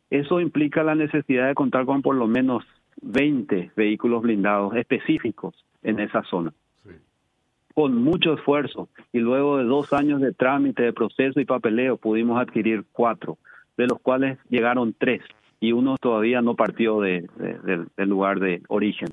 Eso 0.09 0.39
implica 0.39 0.83
la 0.83 0.95
necesidad 0.95 1.47
de 1.47 1.55
contar 1.55 1.85
con 1.85 2.01
por 2.01 2.15
lo 2.15 2.27
menos 2.27 2.63
20 3.01 3.71
vehículos 3.75 4.21
blindados 4.21 4.75
específicos 4.75 5.65
en 5.83 5.99
esa 5.99 6.23
zona. 6.23 6.53
Con 7.73 8.01
mucho 8.01 8.33
esfuerzo 8.33 8.87
y 9.11 9.19
luego 9.19 9.57
de 9.57 9.65
dos 9.65 9.91
años 9.91 10.21
de 10.21 10.31
trámite, 10.31 10.83
de 10.83 10.93
proceso 10.93 11.41
y 11.41 11.45
papeleo, 11.45 11.97
pudimos 11.97 12.39
adquirir 12.39 12.85
cuatro, 12.93 13.37
de 13.75 13.87
los 13.87 13.99
cuales 13.99 14.39
llegaron 14.49 14.95
tres 14.97 15.21
y 15.59 15.73
uno 15.73 15.97
todavía 15.97 16.41
no 16.41 16.55
partió 16.55 17.01
de, 17.01 17.27
del 17.97 18.09
lugar 18.09 18.39
de 18.39 18.61
origen. 18.69 19.09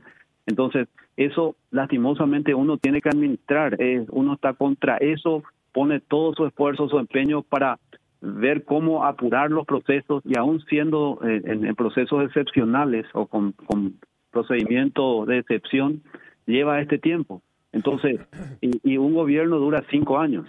Entonces, 0.46 0.88
eso 1.16 1.56
lastimosamente 1.70 2.54
uno 2.54 2.78
tiene 2.78 3.00
que 3.00 3.08
administrar, 3.08 3.76
eh, 3.80 4.04
uno 4.10 4.34
está 4.34 4.54
contra 4.54 4.96
eso, 4.96 5.42
pone 5.72 6.00
todo 6.00 6.34
su 6.34 6.46
esfuerzo, 6.46 6.88
su 6.88 6.98
empeño 6.98 7.42
para 7.42 7.78
ver 8.20 8.64
cómo 8.64 9.04
apurar 9.04 9.50
los 9.50 9.66
procesos 9.66 10.22
y 10.24 10.38
aún 10.38 10.60
siendo 10.62 11.18
eh, 11.24 11.42
en, 11.44 11.74
procesos 11.74 12.24
excepcionales 12.24 13.06
o 13.14 13.26
con, 13.26 13.52
con 13.52 13.94
procedimientos 14.30 15.26
de 15.26 15.38
excepción, 15.38 16.02
lleva 16.46 16.80
este 16.80 16.98
tiempo. 16.98 17.42
Entonces, 17.72 18.20
y, 18.60 18.96
un 18.96 19.14
gobierno 19.14 19.58
dura 19.58 19.84
cinco 19.90 20.18
años. 20.18 20.46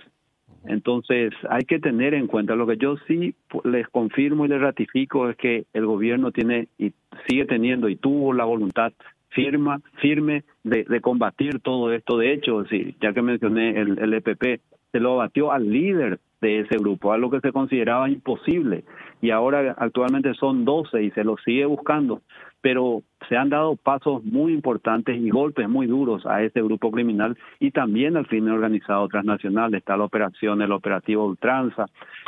Entonces, 0.66 1.34
hay 1.50 1.64
que 1.64 1.80
tener 1.80 2.14
en 2.14 2.28
cuenta, 2.28 2.56
lo 2.56 2.68
que 2.68 2.78
yo 2.78 2.96
sí 3.08 3.36
les 3.66 3.88
confirmo 3.90 4.46
y 4.46 4.50
les 4.50 4.62
ratifico 4.62 5.30
es 5.30 5.36
que 5.36 5.66
el 5.74 5.86
gobierno 5.86 6.32
tiene 6.32 6.68
y 6.78 6.94
sigue 7.28 7.46
teniendo 7.46 7.90
y 7.90 7.96
tuvo 7.96 8.34
la 8.34 8.46
voluntad 8.46 8.94
firma, 9.34 9.82
firme 10.02 10.44
de, 10.64 10.84
de 10.84 11.02
combatir 11.02 11.60
todo 11.60 11.92
esto. 11.92 12.18
De 12.18 12.34
hecho, 12.34 12.66
sí, 12.66 12.96
ya 13.02 13.14
que 13.14 13.22
mencioné 13.22 13.80
el, 13.80 14.00
el 14.00 14.14
EPP, 14.14 14.62
se 14.92 15.00
lo 15.00 15.18
batió 15.18 15.52
al 15.52 15.70
líder 15.70 16.20
de 16.40 16.60
ese 16.60 16.78
grupo, 16.78 17.14
algo 17.14 17.32
que 17.32 17.40
se 17.40 17.52
consideraba 17.52 18.10
imposible. 18.10 18.84
Y 19.22 19.32
ahora 19.32 19.76
actualmente 19.80 20.34
son 20.36 20.66
12 20.66 21.02
y 21.04 21.12
se 21.12 21.24
lo 21.24 21.38
sigue 21.38 21.66
buscando. 21.66 22.22
Pero 22.62 23.02
se 23.28 23.36
han 23.36 23.50
dado 23.50 23.76
pasos 23.76 24.24
muy 24.24 24.54
importantes 24.54 25.18
y 25.18 25.30
golpes 25.30 25.68
muy 25.68 25.88
duros 25.88 26.26
a 26.26 26.44
ese 26.44 26.62
grupo 26.62 26.92
criminal 26.92 27.38
y 27.60 27.72
también 27.72 28.16
al 28.18 28.28
crimen 28.28 28.54
organizado 28.54 29.08
transnacional. 29.08 29.74
Está 29.74 29.98
la 29.98 30.06
operación, 30.06 30.62
el 30.62 30.72
operativo 30.72 31.26
Ultranza 31.26 31.86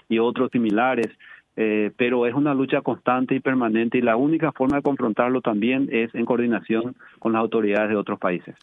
y 0.09 0.19
otros 0.19 0.49
similares 0.51 1.07
eh, 1.57 1.91
pero 1.95 2.27
es 2.27 2.33
una 2.33 2.53
lucha 2.53 2.81
constante 2.81 3.35
y 3.35 3.39
permanente 3.39 3.97
y 3.97 4.01
la 4.01 4.17
única 4.17 4.51
forma 4.51 4.77
de 4.77 4.83
confrontarlo 4.83 5.41
también 5.41 5.87
es 5.91 6.13
en 6.13 6.25
coordinación 6.25 6.95
con 7.19 7.31
las 7.31 7.39
autoridades 7.41 7.89
de 7.89 7.95
otros 7.95 8.19
países. 8.19 8.55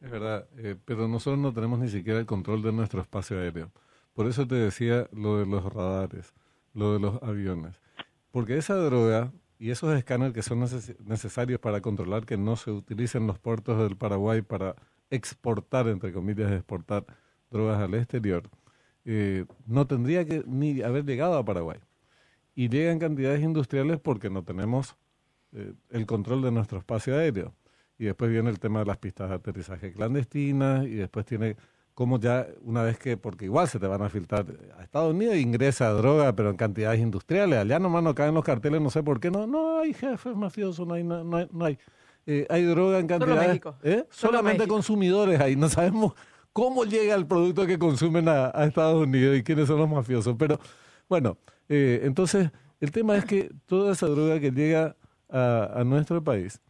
Es 0.00 0.10
verdad, 0.10 0.46
eh, 0.58 0.74
pero 0.84 1.06
nosotros 1.06 1.38
no 1.38 1.52
tenemos 1.52 1.78
ni 1.78 1.88
siquiera 1.88 2.18
el 2.18 2.26
control 2.26 2.62
de 2.62 2.72
nuestro 2.72 3.00
espacio 3.00 3.38
aéreo. 3.38 3.70
Por 4.14 4.26
eso 4.26 4.46
te 4.46 4.56
decía 4.56 5.06
lo 5.12 5.38
de 5.38 5.46
los 5.46 5.62
radares, 5.72 6.34
lo 6.74 6.94
de 6.94 7.00
los 7.00 7.22
aviones. 7.22 7.80
Porque 8.32 8.56
esa 8.56 8.74
droga 8.74 9.30
y 9.58 9.70
esos 9.70 9.94
escáneres 9.96 10.32
que 10.32 10.42
son 10.42 10.60
necesarios 11.06 11.60
para 11.60 11.80
controlar 11.80 12.24
que 12.24 12.36
no 12.36 12.56
se 12.56 12.72
utilicen 12.72 13.26
los 13.26 13.38
puertos 13.38 13.78
del 13.78 13.96
Paraguay 13.96 14.42
para 14.42 14.74
exportar, 15.10 15.86
entre 15.86 16.12
comillas, 16.12 16.50
exportar 16.50 17.04
drogas 17.50 17.80
al 17.80 17.94
exterior, 17.94 18.44
eh, 19.04 19.44
no 19.66 19.86
tendría 19.86 20.24
que 20.24 20.42
ni 20.46 20.82
haber 20.82 21.04
llegado 21.04 21.36
a 21.36 21.44
Paraguay 21.44 21.78
y 22.54 22.68
llegan 22.68 22.98
cantidades 22.98 23.42
industriales 23.42 23.98
porque 24.00 24.30
no 24.30 24.42
tenemos 24.42 24.96
eh, 25.52 25.72
el 25.90 26.06
control 26.06 26.42
de 26.42 26.52
nuestro 26.52 26.78
espacio 26.78 27.16
aéreo. 27.16 27.54
Y 27.98 28.04
después 28.04 28.30
viene 28.30 28.50
el 28.50 28.58
tema 28.58 28.80
de 28.80 28.86
las 28.86 28.96
pistas 28.96 29.28
de 29.28 29.36
aterrizaje 29.36 29.92
clandestinas 29.92 30.86
y 30.86 30.94
después 30.94 31.26
tiene 31.26 31.56
como 32.00 32.18
ya 32.18 32.46
una 32.62 32.82
vez 32.82 32.98
que, 32.98 33.18
porque 33.18 33.44
igual 33.44 33.68
se 33.68 33.78
te 33.78 33.86
van 33.86 34.00
a 34.00 34.08
filtrar, 34.08 34.46
a 34.78 34.82
Estados 34.82 35.12
Unidos 35.12 35.36
ingresa 35.36 35.90
droga, 35.90 36.34
pero 36.34 36.48
en 36.48 36.56
cantidades 36.56 36.98
industriales, 36.98 37.58
allá 37.58 37.78
nomás 37.78 38.02
no 38.02 38.14
caen 38.14 38.32
los 38.32 38.42
carteles, 38.42 38.80
no 38.80 38.88
sé 38.88 39.02
por 39.02 39.20
qué, 39.20 39.30
no, 39.30 39.46
no 39.46 39.80
hay 39.80 39.92
jefes 39.92 40.34
mafiosos, 40.34 40.86
no 40.86 40.94
hay, 40.94 41.04
no, 41.04 41.36
hay, 41.36 41.46
no 41.52 41.64
hay, 41.64 41.78
eh, 42.24 42.46
hay 42.48 42.64
droga 42.64 43.00
en 43.00 43.06
cantidades, 43.06 43.60
¿eh? 43.82 44.06
solamente 44.08 44.66
consumidores 44.66 45.38
ahí, 45.40 45.56
no 45.56 45.68
sabemos 45.68 46.14
cómo 46.54 46.84
llega 46.84 47.14
el 47.14 47.26
producto 47.26 47.66
que 47.66 47.78
consumen 47.78 48.28
a, 48.28 48.50
a 48.54 48.64
Estados 48.64 49.02
Unidos 49.02 49.36
y 49.36 49.42
quiénes 49.42 49.66
son 49.66 49.78
los 49.78 49.90
mafiosos, 49.90 50.36
pero 50.38 50.58
bueno, 51.06 51.36
eh, 51.70 52.00
entonces, 52.02 52.50
el 52.80 52.90
tema 52.90 53.16
es 53.16 53.24
que 53.24 53.48
toda 53.66 53.92
esa 53.92 54.08
droga 54.08 54.40
que 54.40 54.50
llega 54.50 54.96
a, 55.28 55.84
nuestro 55.86 56.22
país, 56.22 56.60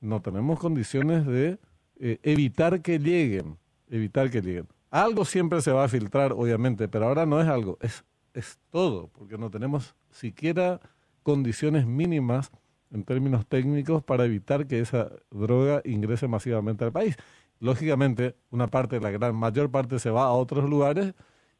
no 0.00 0.22
tenemos 0.22 0.58
condiciones 0.58 1.26
de 1.26 1.58
eh, 1.98 2.18
evitar 2.22 2.80
que 2.80 2.98
lleguen, 2.98 3.58
evitar 3.90 4.30
que 4.30 4.40
lleguen. 4.40 4.66
Algo 4.90 5.26
siempre 5.26 5.60
se 5.60 5.72
va 5.72 5.84
a 5.84 5.88
filtrar, 5.88 6.32
obviamente, 6.32 6.88
pero 6.88 7.06
ahora 7.06 7.26
no 7.26 7.38
es 7.38 7.48
algo, 7.48 7.76
es, 7.82 8.02
es 8.32 8.58
todo, 8.70 9.08
porque 9.08 9.36
no 9.36 9.50
tenemos 9.50 9.94
siquiera 10.10 10.80
condiciones 11.22 11.86
mínimas 11.86 12.50
en 12.90 13.04
términos 13.04 13.46
técnicos 13.46 14.02
para 14.02 14.24
evitar 14.24 14.66
que 14.66 14.80
esa 14.80 15.12
droga 15.30 15.82
ingrese 15.84 16.28
masivamente 16.28 16.86
al 16.86 16.92
país. 16.92 17.18
Lógicamente, 17.58 18.36
una 18.50 18.68
parte, 18.68 19.00
la 19.00 19.10
gran 19.10 19.36
mayor 19.36 19.70
parte 19.70 19.98
se 19.98 20.08
va 20.08 20.24
a 20.24 20.32
otros 20.32 20.68
lugares 20.68 21.12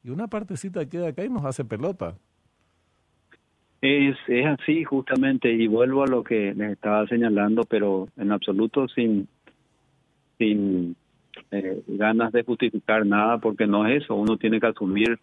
y 0.02 0.08
una 0.08 0.28
partecita 0.28 0.86
queda 0.88 1.08
acá 1.08 1.22
y 1.24 1.28
nos 1.28 1.44
hace 1.44 1.62
pelota. 1.62 2.16
Es, 3.82 4.16
es 4.28 4.46
así 4.46 4.84
justamente 4.84 5.50
y 5.52 5.66
vuelvo 5.66 6.02
a 6.02 6.06
lo 6.06 6.22
que 6.22 6.54
les 6.54 6.72
estaba 6.72 7.06
señalando, 7.06 7.62
pero 7.64 8.08
en 8.18 8.30
absoluto 8.30 8.88
sin, 8.88 9.26
sin 10.36 10.96
eh, 11.50 11.82
ganas 11.86 12.32
de 12.32 12.42
justificar 12.42 13.06
nada, 13.06 13.38
porque 13.38 13.66
no 13.66 13.86
es 13.86 14.02
eso, 14.04 14.14
uno 14.14 14.36
tiene 14.36 14.60
que 14.60 14.66
asumir 14.66 15.18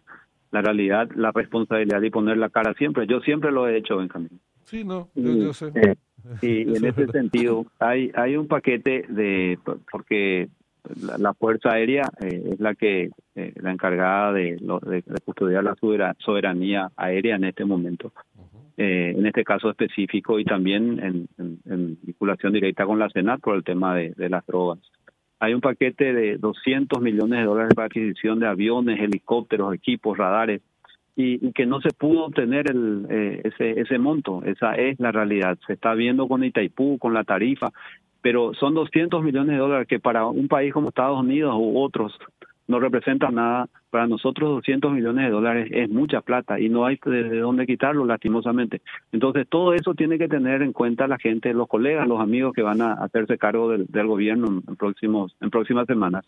la 0.50 0.62
realidad, 0.62 1.08
la 1.14 1.30
responsabilidad 1.30 2.02
y 2.02 2.10
poner 2.10 2.36
la 2.36 2.48
cara 2.48 2.74
siempre. 2.74 3.06
Yo 3.06 3.20
siempre 3.20 3.52
lo 3.52 3.68
he 3.68 3.76
hecho, 3.76 3.98
Benjamín. 3.98 4.40
Sí, 4.64 4.84
no, 4.84 5.08
yo, 5.14 5.52
sé. 5.52 5.70
Eh, 5.74 5.94
y 6.42 6.76
en 6.76 6.84
ese 6.84 7.06
sentido, 7.08 7.66
hay, 7.78 8.10
hay 8.14 8.36
un 8.36 8.48
paquete 8.48 9.04
de, 9.08 9.58
porque 9.90 10.48
la, 11.18 11.32
Fuerza 11.34 11.70
Aérea 11.72 12.10
eh, 12.20 12.50
es 12.52 12.60
la 12.60 12.74
que 12.74 13.10
la 13.34 13.72
encargada 13.72 14.32
de, 14.32 14.56
de, 14.56 15.02
custodiar 15.24 15.62
la 15.62 15.76
soberanía 16.18 16.90
aérea 16.96 17.36
en 17.36 17.44
este 17.44 17.64
momento. 17.64 18.12
Eh, 18.80 19.12
en 19.18 19.26
este 19.26 19.42
caso 19.42 19.68
específico 19.70 20.38
y 20.38 20.44
también 20.44 21.28
en, 21.36 21.98
vinculación 22.00 22.52
directa 22.52 22.86
con 22.86 23.00
la 23.00 23.10
Senat 23.10 23.40
por 23.40 23.56
el 23.56 23.64
tema 23.64 23.96
de, 23.96 24.28
las 24.28 24.46
drogas. 24.46 24.78
Hay 25.40 25.52
un 25.52 25.60
paquete 25.60 26.12
de 26.12 26.38
200 26.38 27.02
millones 27.02 27.40
de 27.40 27.44
dólares 27.44 27.72
para 27.74 27.86
adquisición 27.86 28.38
de 28.38 28.46
aviones, 28.46 29.00
helicópteros, 29.00 29.74
equipos, 29.74 30.16
radares 30.16 30.62
y, 31.16 31.50
que 31.54 31.66
no 31.66 31.80
se 31.80 31.88
pudo 31.88 32.26
obtener 32.26 32.70
el, 32.70 33.08
eh, 33.10 33.40
ese, 33.42 33.80
ese 33.80 33.98
monto. 33.98 34.44
Esa 34.44 34.76
es 34.76 35.00
la 35.00 35.10
realidad. 35.10 35.58
Se 35.66 35.72
está 35.72 35.94
viendo 35.94 36.28
con 36.28 36.44
Itaipú, 36.44 36.98
con 36.98 37.14
la 37.14 37.24
tarifa, 37.24 37.72
pero 38.22 38.54
son 38.54 38.74
200 38.74 39.24
millones 39.24 39.54
de 39.54 39.58
dólares 39.58 39.88
que 39.88 39.98
para 39.98 40.24
un 40.26 40.46
país 40.46 40.72
como 40.72 40.90
Estados 40.90 41.18
Unidos 41.18 41.56
u 41.58 41.80
otros 41.80 42.16
no 42.68 42.78
representan 42.78 43.34
nada. 43.34 43.68
Para 43.90 44.06
nosotros 44.06 44.50
200 44.50 44.92
millones 44.92 45.24
de 45.24 45.30
dólares 45.30 45.68
es 45.72 45.88
mucha 45.88 46.20
plata 46.20 46.60
y 46.60 46.68
no 46.68 46.86
hay 46.86 47.00
de 47.04 47.38
dónde 47.38 47.66
quitarlo 47.66 48.04
lastimosamente. 48.04 48.82
Entonces 49.10 49.48
todo 49.48 49.74
eso 49.74 49.94
tiene 49.94 50.18
que 50.18 50.28
tener 50.28 50.62
en 50.62 50.72
cuenta 50.72 51.08
la 51.08 51.18
gente, 51.18 51.52
los 51.54 51.66
colegas, 51.66 52.06
los 52.06 52.20
amigos 52.20 52.52
que 52.54 52.62
van 52.62 52.80
a 52.82 52.92
hacerse 52.92 53.38
cargo 53.38 53.70
del, 53.70 54.06
gobierno 54.06 54.46
en, 54.46 54.76
próximos, 54.76 55.34
en 55.40 55.50
próximas 55.50 55.86
semanas. 55.86 56.24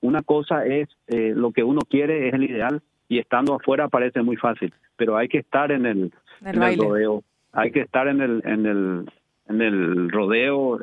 Una 0.00 0.22
cosa 0.22 0.66
es 0.66 0.88
eh, 1.06 1.32
lo 1.34 1.52
que 1.52 1.64
uno 1.64 1.80
quiere, 1.88 2.28
es 2.28 2.34
el 2.34 2.44
ideal, 2.44 2.82
y 3.08 3.18
estando 3.18 3.54
afuera 3.54 3.88
parece 3.88 4.22
muy 4.22 4.36
fácil, 4.36 4.72
pero 4.96 5.16
hay 5.16 5.28
que 5.28 5.38
estar 5.38 5.72
en 5.72 5.86
el, 5.86 6.12
en 6.44 6.62
el 6.62 6.78
rodeo, 6.78 7.22
hay 7.52 7.70
que 7.72 7.80
estar 7.80 8.06
en 8.06 8.20
el, 8.20 8.42
en 8.44 8.66
el, 8.66 9.10
en 9.48 9.62
el 9.62 10.10
rodeo 10.10 10.78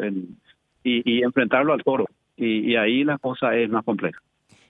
y, 0.83 1.23
enfrentarlo 1.23 1.73
al 1.73 1.83
toro. 1.83 2.05
Y, 2.35 2.75
ahí 2.75 3.03
la 3.03 3.17
cosa 3.17 3.55
es 3.55 3.69
más 3.69 3.83
compleja. 3.85 4.19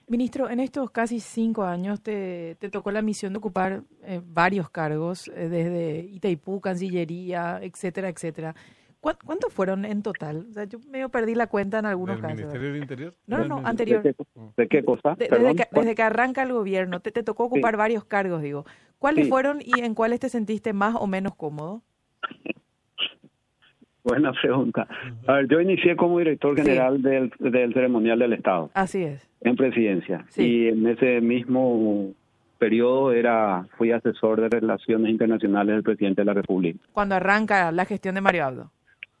Ministro, 0.08 0.48
en 0.48 0.60
estos 0.60 0.90
casi 0.92 1.18
cinco 1.18 1.64
años 1.64 2.00
te, 2.00 2.56
te 2.60 2.68
tocó 2.68 2.92
la 2.92 3.02
misión 3.02 3.32
de 3.32 3.38
ocupar 3.38 3.82
eh, 4.04 4.20
varios 4.24 4.70
cargos, 4.70 5.26
eh, 5.28 5.48
desde 5.48 5.98
Itaipú, 5.98 6.60
Cancillería, 6.60 7.58
etcétera, 7.60 8.08
etcétera. 8.08 8.54
¿Cuántos 9.00 9.52
fueron 9.52 9.84
en 9.84 10.02
total? 10.02 10.46
O 10.50 10.52
sea, 10.52 10.64
yo 10.64 10.80
medio 10.88 11.08
perdí 11.08 11.36
la 11.36 11.46
cuenta 11.46 11.78
en 11.78 11.86
algunos 11.86 12.20
casos. 12.20 12.38
Ministerio 12.38 12.72
del 12.72 12.82
Interior? 12.82 13.14
No, 13.26 13.38
no, 13.38 13.44
no, 13.60 13.66
anterior. 13.66 14.02
¿De 14.02 14.68
qué, 14.68 14.84
cosa? 14.84 15.14
desde, 15.16 15.94
que, 15.94 16.02
arranca 16.02 16.42
el 16.42 16.52
gobierno, 16.52 16.98
te, 16.98 17.12
te 17.12 17.22
tocó 17.22 17.44
ocupar 17.44 17.76
varios 17.76 18.04
cargos, 18.04 18.42
digo. 18.42 18.64
¿Cuáles 18.98 19.28
fueron 19.28 19.60
y 19.60 19.80
en 19.80 19.94
cuáles 19.94 20.18
te 20.18 20.28
sentiste 20.28 20.72
más 20.72 20.96
o 20.98 21.06
menos 21.06 21.36
cómodo? 21.36 21.82
Buena 24.06 24.32
pregunta. 24.32 24.86
A 25.26 25.32
ver, 25.32 25.48
yo 25.48 25.60
inicié 25.60 25.96
como 25.96 26.20
director 26.20 26.54
general 26.54 27.02
del, 27.02 27.32
del 27.40 27.74
ceremonial 27.74 28.20
del 28.20 28.34
Estado. 28.34 28.70
Así 28.72 29.02
es. 29.02 29.28
En 29.40 29.56
presidencia. 29.56 30.24
Y 30.36 30.68
en 30.68 30.86
ese 30.86 31.20
mismo 31.20 32.12
periodo 32.58 33.12
era 33.12 33.66
fui 33.76 33.90
asesor 33.90 34.40
de 34.40 34.48
relaciones 34.48 35.10
internacionales 35.10 35.74
del 35.74 35.82
presidente 35.82 36.20
de 36.20 36.26
la 36.26 36.34
República. 36.34 36.78
Cuando 36.92 37.16
arranca 37.16 37.72
la 37.72 37.84
gestión 37.84 38.14
de 38.14 38.20
Mario 38.20 38.44
Abdo. 38.44 38.70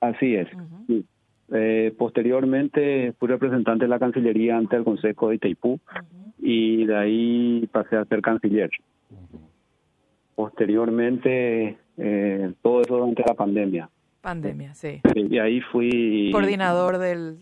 Así 0.00 0.36
es. 0.36 0.46
Eh, 1.52 1.92
posteriormente 1.98 3.12
fui 3.18 3.26
representante 3.26 3.86
de 3.86 3.88
la 3.88 3.98
Cancillería 3.98 4.56
ante 4.56 4.76
el 4.76 4.84
Consejo 4.84 5.30
de 5.30 5.34
Itaipú 5.34 5.80
y 6.38 6.84
de 6.86 6.96
ahí 6.96 7.68
pasé 7.72 7.96
a 7.96 8.04
ser 8.04 8.22
canciller. 8.22 8.70
Posteriormente, 10.36 11.76
eh, 11.96 12.52
todo 12.62 12.82
eso 12.82 12.98
durante 12.98 13.24
la 13.26 13.34
pandemia. 13.34 13.90
Pandemia, 14.26 14.74
sí. 14.74 15.00
Y 15.14 15.38
ahí 15.38 15.60
fui... 15.60 16.30
Coordinador 16.32 16.98
del... 16.98 17.38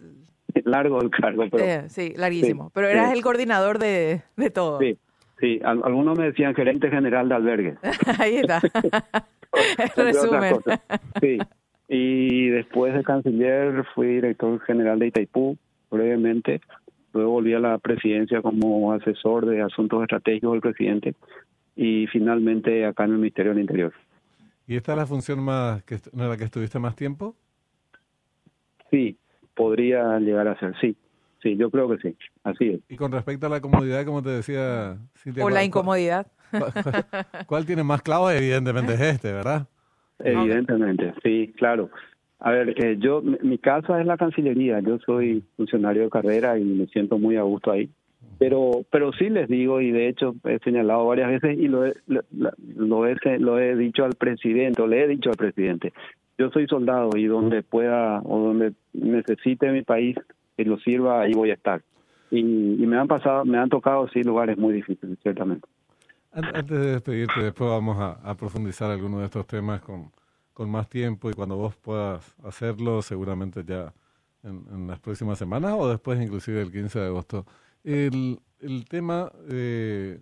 Largo 0.66 1.01
el 1.01 1.09
cargo, 1.09 1.47
pero... 1.51 1.64
Eh, 1.64 1.85
sí, 1.88 2.12
larguísimo. 2.14 2.70
pero 2.75 2.88
eras 2.88 3.11
el 3.14 3.23
coordinador 3.23 3.79
de, 3.79 4.20
de 4.37 4.51
todo. 4.51 4.79
Sí, 4.81 4.99
sí. 5.40 5.61
algunos 5.64 6.18
me 6.18 6.27
decían 6.27 6.55
gerente 6.55 6.90
general 6.90 7.31
de 7.31 7.35
albergue. 7.37 7.75
ahí 8.18 8.37
está. 8.37 8.61
Resumen. 9.97 10.57
Sí. 11.23 11.38
Y 11.88 12.49
después 12.51 12.92
de 12.92 13.03
canciller 13.03 13.87
fui 13.94 14.16
director 14.16 14.61
general 14.61 14.99
de 14.99 15.07
Itaipú 15.07 15.57
brevemente. 15.90 16.61
Luego 17.14 17.31
volví 17.31 17.55
a 17.55 17.61
la 17.61 17.79
presidencia 17.79 18.42
como 18.42 18.92
asesor 18.92 19.47
de 19.47 19.62
asuntos 19.62 20.03
estratégicos 20.03 20.53
del 20.53 20.61
presidente 20.61 21.14
y 21.77 22.09
finalmente 22.09 22.85
acá 22.85 23.05
en 23.05 23.12
el 23.12 23.18
Ministerio 23.20 23.53
del 23.53 23.62
Interior. 23.62 23.94
¿Y 24.66 24.77
esta 24.77 24.92
es 24.92 24.98
la 24.98 25.07
función 25.07 25.42
más 25.42 25.83
que, 25.85 25.96
en 25.96 26.29
la 26.29 26.37
que 26.37 26.44
estuviste 26.44 26.79
más 26.79 26.96
tiempo? 26.96 27.35
Sí, 28.90 29.16
podría 29.55 30.18
llegar 30.18 30.48
a 30.48 30.59
ser, 30.59 30.74
sí. 30.81 30.96
Sí, 31.42 31.57
yo 31.59 31.70
creo 31.70 31.88
que 31.90 31.98
sí, 31.98 32.16
así 32.42 32.70
es. 32.70 32.81
Y 32.88 32.96
con 32.96 33.12
respecto 33.12 33.46
a 33.46 33.50
la 33.50 33.61
comodidad, 33.61 34.07
como 34.07 34.22
te 34.22 34.31
decía 34.31 34.96
O 35.42 35.50
la 35.50 35.62
incomodidad. 35.62 36.27
¿cuál, 37.46 37.66
tiene 37.66 37.83
más 37.83 38.00
clavo? 38.00 38.31
Evidentemente 38.31 38.94
es 38.94 39.00
este, 39.00 39.31
¿verdad? 39.31 39.66
Evidentemente, 40.20 41.12
sí, 41.22 41.53
claro. 41.59 41.90
A 42.38 42.50
ver, 42.50 42.74
eh, 42.83 42.96
yo, 42.98 43.20
mi 43.22 43.59
casa 43.59 44.00
es 44.00 44.07
la 44.07 44.16
Cancillería, 44.16 44.81
yo 44.81 44.98
soy 45.00 45.44
funcionario 45.57 46.05
de 46.05 46.11
carrera 46.11 46.59
y 46.59 46.64
me 46.64 46.87
siento 46.87 47.18
muy 47.18 47.37
a 47.37 47.42
gusto 47.42 47.70
ahí. 47.70 47.90
Pero, 48.38 48.85
pero 48.90 49.12
sí 49.12 49.29
les 49.29 49.49
digo, 49.49 49.81
y 49.81 49.90
de 49.90 50.09
hecho 50.09 50.35
he 50.44 50.59
señalado 50.61 51.07
varias 51.07 51.31
veces 51.31 51.59
y 51.59 51.68
lo 51.68 51.87
he, 51.87 51.94
lo, 52.07 53.07
he, 53.07 53.38
lo 53.38 53.59
he 53.59 53.77
dicho 53.77 54.05
al 54.05 54.14
presidente, 54.14 54.83
o 54.83 54.87
le 54.87 55.05
he 55.05 55.09
dicho 55.09 55.31
al 55.31 55.37
presidente, 55.37 55.92
yo 56.38 56.51
soy 56.51 56.66
soldado 56.66 57.11
y 57.16 57.27
donde 57.27 57.62
pueda 57.62 58.20
o 58.25 58.38
donde 58.38 58.73
necesite 58.92 59.70
mi 59.70 59.83
país 59.83 60.16
que 60.57 60.64
lo 60.64 60.79
sirva, 60.79 61.23
ahí 61.23 61.33
voy 61.33 61.51
a 61.51 61.55
estar. 61.55 61.83
Y, 62.31 62.40
y 62.40 62.87
me 62.87 62.99
han 62.99 63.07
pasado, 63.07 63.44
me 63.44 63.59
han 63.59 63.68
tocado 63.68 64.09
sí 64.09 64.23
lugares 64.23 64.59
muy 64.59 64.75
difíciles, 64.75 65.18
ciertamente. 65.23 65.68
Antes 66.35 66.66
de 66.66 66.92
despedirte, 66.94 67.40
después 67.40 67.70
vamos 67.70 67.97
a, 68.01 68.35
profundizar 68.35 68.90
algunos 68.90 69.20
de 69.20 69.27
estos 69.27 69.47
temas 69.47 69.81
con, 69.81 70.11
con, 70.53 70.68
más 70.68 70.88
tiempo 70.88 71.31
y 71.31 71.33
cuando 71.33 71.57
vos 71.57 71.77
puedas 71.77 72.35
hacerlo, 72.42 73.03
seguramente 73.03 73.62
ya 73.64 73.92
en, 74.42 74.88
las 74.88 74.99
próximas 74.99 75.38
semanas 75.38 75.75
o 75.79 75.88
después 75.88 76.20
inclusive 76.20 76.61
el 76.61 76.73
15 76.73 76.99
de 76.99 77.07
agosto. 77.07 77.47
El, 77.85 78.40
el 78.61 78.85
tema 78.87 79.31
de 79.49 80.20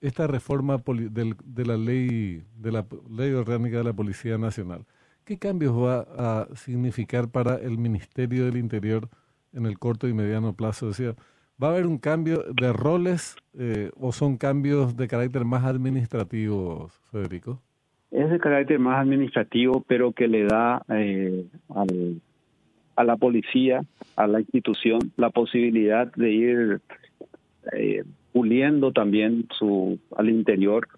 esta 0.00 0.26
reforma 0.26 0.80
del, 0.86 1.34
de 1.44 1.66
la 1.66 1.76
ley 1.76 2.44
de 2.56 2.72
la 2.72 2.86
ley 3.10 3.32
orgánica 3.32 3.78
de 3.78 3.84
la 3.84 3.92
Policía 3.92 4.38
Nacional, 4.38 4.84
¿qué 5.24 5.38
cambios 5.38 5.74
va 5.76 6.06
a 6.16 6.54
significar 6.54 7.28
para 7.28 7.56
el 7.56 7.78
Ministerio 7.78 8.44
del 8.44 8.56
Interior 8.56 9.08
en 9.52 9.66
el 9.66 9.78
corto 9.78 10.06
y 10.06 10.14
mediano 10.14 10.52
plazo? 10.52 10.88
Decía, 10.88 11.16
¿Va 11.60 11.68
a 11.68 11.70
haber 11.72 11.86
un 11.86 11.98
cambio 11.98 12.44
de 12.54 12.72
roles 12.72 13.36
eh, 13.58 13.90
o 13.98 14.12
son 14.12 14.36
cambios 14.36 14.96
de 14.96 15.08
carácter 15.08 15.44
más 15.44 15.64
administrativo, 15.64 16.88
Federico? 17.10 17.60
Es 18.12 18.30
de 18.30 18.38
carácter 18.38 18.78
más 18.78 19.00
administrativo, 19.00 19.84
pero 19.88 20.12
que 20.12 20.28
le 20.28 20.44
da 20.44 20.84
eh, 20.88 21.46
a 22.98 23.04
la 23.04 23.16
policía, 23.16 23.82
a 24.16 24.26
la 24.26 24.40
institución, 24.40 25.12
la 25.16 25.30
posibilidad 25.30 26.12
de 26.14 26.32
ir 26.32 26.80
eh, 27.72 28.04
puliendo 28.32 28.92
también 28.92 29.46
su 29.58 29.98
al 30.16 30.28
interior 30.28 30.88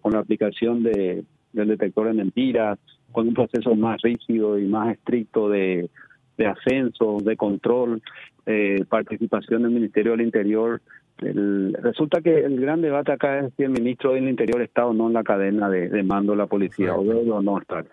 con 0.00 0.12
la 0.12 0.18
aplicación 0.18 0.82
de, 0.82 1.24
del 1.52 1.68
detector 1.68 2.08
de 2.08 2.14
mentiras, 2.14 2.78
con 3.12 3.28
un 3.28 3.34
proceso 3.34 3.74
más 3.74 4.00
rígido 4.02 4.58
y 4.58 4.66
más 4.66 4.94
estricto 4.94 5.48
de, 5.48 5.88
de 6.36 6.46
ascenso, 6.46 7.18
de 7.22 7.36
control, 7.36 8.02
eh, 8.44 8.84
participación 8.88 9.62
del 9.62 9.72
Ministerio 9.72 10.12
del 10.12 10.22
Interior. 10.22 10.80
Resulta 11.18 12.20
que 12.20 12.44
el 12.44 12.60
gran 12.60 12.82
debate 12.82 13.12
acá 13.12 13.40
es 13.40 13.52
si 13.56 13.62
el 13.62 13.70
ministro 13.70 14.12
del 14.12 14.28
Interior 14.28 14.60
está 14.60 14.86
o 14.86 14.92
no 14.92 15.06
en 15.06 15.14
la 15.14 15.24
cadena 15.24 15.68
de, 15.68 16.02
mando 16.02 16.32
de 16.32 16.38
la 16.38 16.46
policía, 16.46 16.94
o 16.94 17.04
debe 17.04 17.30
o 17.30 17.42
no 17.42 17.58
estar. 17.58 17.86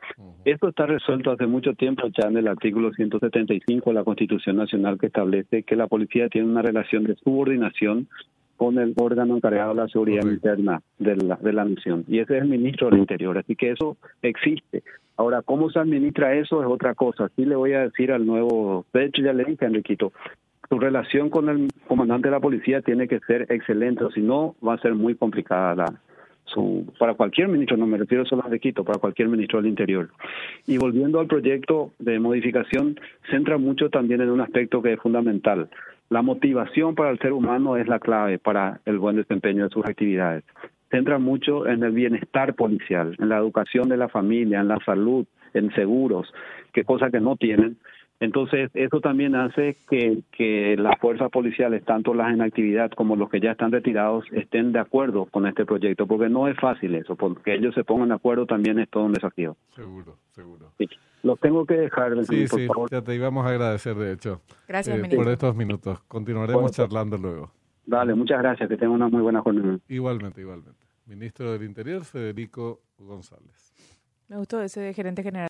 Esto 0.45 0.69
está 0.69 0.85
resuelto 0.85 1.31
hace 1.31 1.47
mucho 1.47 1.73
tiempo 1.73 2.07
ya 2.07 2.27
en 2.27 2.37
el 2.37 2.47
artículo 2.47 2.91
175 2.91 3.89
de 3.89 3.93
la 3.93 4.03
Constitución 4.03 4.57
Nacional 4.57 4.99
que 4.99 5.07
establece 5.07 5.63
que 5.63 5.75
la 5.75 5.87
policía 5.87 6.29
tiene 6.29 6.47
una 6.47 6.61
relación 6.61 7.03
de 7.05 7.15
subordinación 7.15 8.07
con 8.57 8.77
el 8.77 8.93
órgano 8.97 9.35
encargado 9.35 9.73
de 9.73 9.81
la 9.81 9.87
seguridad 9.87 10.23
interna 10.23 10.81
de 10.99 11.15
la, 11.15 11.35
de 11.37 11.53
la 11.53 11.65
nación. 11.65 12.05
Y 12.07 12.19
ese 12.19 12.37
es 12.37 12.43
el 12.43 12.49
ministro 12.49 12.89
del 12.89 12.99
Interior. 12.99 13.37
Así 13.37 13.55
que 13.55 13.71
eso 13.71 13.97
existe. 14.21 14.83
Ahora, 15.17 15.41
¿cómo 15.41 15.69
se 15.69 15.79
administra 15.79 16.33
eso? 16.35 16.61
Es 16.61 16.67
otra 16.67 16.95
cosa. 16.95 17.29
Sí 17.35 17.45
le 17.45 17.55
voy 17.55 17.73
a 17.73 17.81
decir 17.81 18.11
al 18.11 18.25
nuevo, 18.25 18.85
de 18.93 19.05
hecho 19.05 19.21
ya 19.21 19.33
le 19.33 19.45
dije 19.45 19.65
a 19.65 19.67
Enriquito, 19.67 20.11
su 20.73 20.79
relación 20.79 21.29
con 21.29 21.49
el 21.49 21.67
comandante 21.87 22.29
de 22.29 22.31
la 22.31 22.39
policía 22.39 22.81
tiene 22.81 23.07
que 23.07 23.19
ser 23.27 23.45
excelente, 23.49 24.05
o 24.05 24.11
si 24.11 24.21
no, 24.21 24.55
va 24.67 24.73
a 24.73 24.79
ser 24.79 24.95
muy 24.95 25.13
complicada 25.13 25.75
la, 25.75 25.85
su, 26.45 26.91
para 26.97 27.13
cualquier 27.13 27.47
ministro, 27.47 27.77
no 27.77 27.85
me 27.85 27.99
refiero 27.99 28.25
solo 28.25 28.41
a 28.41 28.47
Enriquito, 28.47 28.83
para 28.83 28.97
cualquier 28.97 29.27
ministro 29.27 29.61
del 29.61 29.69
Interior. 29.69 30.09
Y 30.65 30.79
volviendo 30.79 31.19
al 31.19 31.27
proyecto 31.27 31.91
de 31.99 32.19
modificación, 32.19 32.99
centra 33.29 33.59
mucho 33.59 33.91
también 33.91 34.21
en 34.21 34.31
un 34.31 34.41
aspecto 34.41 34.81
que 34.81 34.93
es 34.93 34.99
fundamental. 34.99 35.69
La 36.09 36.23
motivación 36.23 36.95
para 36.95 37.11
el 37.11 37.19
ser 37.19 37.33
humano 37.33 37.77
es 37.77 37.87
la 37.87 37.99
clave 37.99 38.39
para 38.39 38.81
el 38.85 38.97
buen 38.97 39.17
desempeño 39.17 39.65
de 39.65 39.69
sus 39.69 39.85
actividades 39.85 40.43
centra 40.89 41.17
mucho 41.17 41.65
en 41.65 41.81
el 41.81 41.91
bienestar 41.91 42.53
policial, 42.53 43.15
en 43.17 43.29
la 43.29 43.37
educación 43.37 43.89
de 43.89 43.97
la 43.97 44.09
familia, 44.09 44.59
en 44.59 44.67
la 44.67 44.77
salud, 44.85 45.25
en 45.55 45.73
seguros, 45.73 46.31
que 46.71 46.83
cosa 46.83 47.09
que 47.09 47.19
no 47.19 47.35
tienen. 47.35 47.77
Entonces, 48.19 48.71
eso 48.73 49.01
también 49.01 49.35
hace 49.35 49.75
que, 49.89 50.23
que 50.31 50.75
las 50.77 50.97
fuerzas 50.99 51.29
policiales, 51.29 51.83
tanto 51.83 52.13
las 52.13 52.33
en 52.33 52.41
actividad 52.41 52.91
como 52.91 53.15
los 53.15 53.29
que 53.29 53.41
ya 53.41 53.51
están 53.51 53.71
retirados, 53.71 54.25
estén 54.31 54.71
de 54.71 54.79
acuerdo 54.79 55.25
con 55.25 55.45
este 55.45 55.65
proyecto, 55.65 56.07
porque 56.07 56.29
no 56.29 56.47
es 56.47 56.57
fácil 56.57 56.95
eso, 56.95 57.15
porque 57.15 57.55
ellos 57.55 57.75
se 57.75 57.83
pongan 57.83 58.09
de 58.09 58.15
acuerdo 58.15 58.45
también 58.45 58.79
es 58.79 58.89
todo 58.89 59.03
un 59.03 59.13
desafío. 59.13 59.57
Seguro, 59.75 60.17
seguro. 60.31 60.71
Sí. 60.77 60.87
Los 61.23 61.39
tengo 61.39 61.65
que 61.65 61.75
dejar, 61.75 62.11
sí, 62.25 62.45
por 62.47 62.59
sí, 62.59 62.67
favor. 62.67 62.89
Ya 62.91 63.01
te 63.01 63.15
íbamos 63.15 63.45
a 63.45 63.49
agradecer, 63.49 63.95
de 63.95 64.11
hecho. 64.11 64.41
Gracias, 64.67 64.97
eh, 64.97 65.15
Por 65.15 65.29
estos 65.29 65.55
minutos. 65.55 66.01
Continuaremos 66.07 66.71
charlando 66.71 67.17
luego. 67.17 67.51
Dale, 67.85 68.13
muchas 68.13 68.39
gracias. 68.39 68.67
Que 68.67 68.77
tenga 68.77 68.91
una 68.91 69.07
muy 69.07 69.21
buena 69.21 69.41
jornada. 69.41 69.79
Igualmente, 69.87 70.41
igualmente. 70.41 70.85
ministro 71.05 71.53
del 71.53 71.63
Interior, 71.63 72.03
Federico 72.03 72.81
González. 72.97 73.73
Me 74.27 74.37
gustó 74.37 74.61
ese 74.61 74.93
gerente 74.93 75.23
general. 75.23 75.41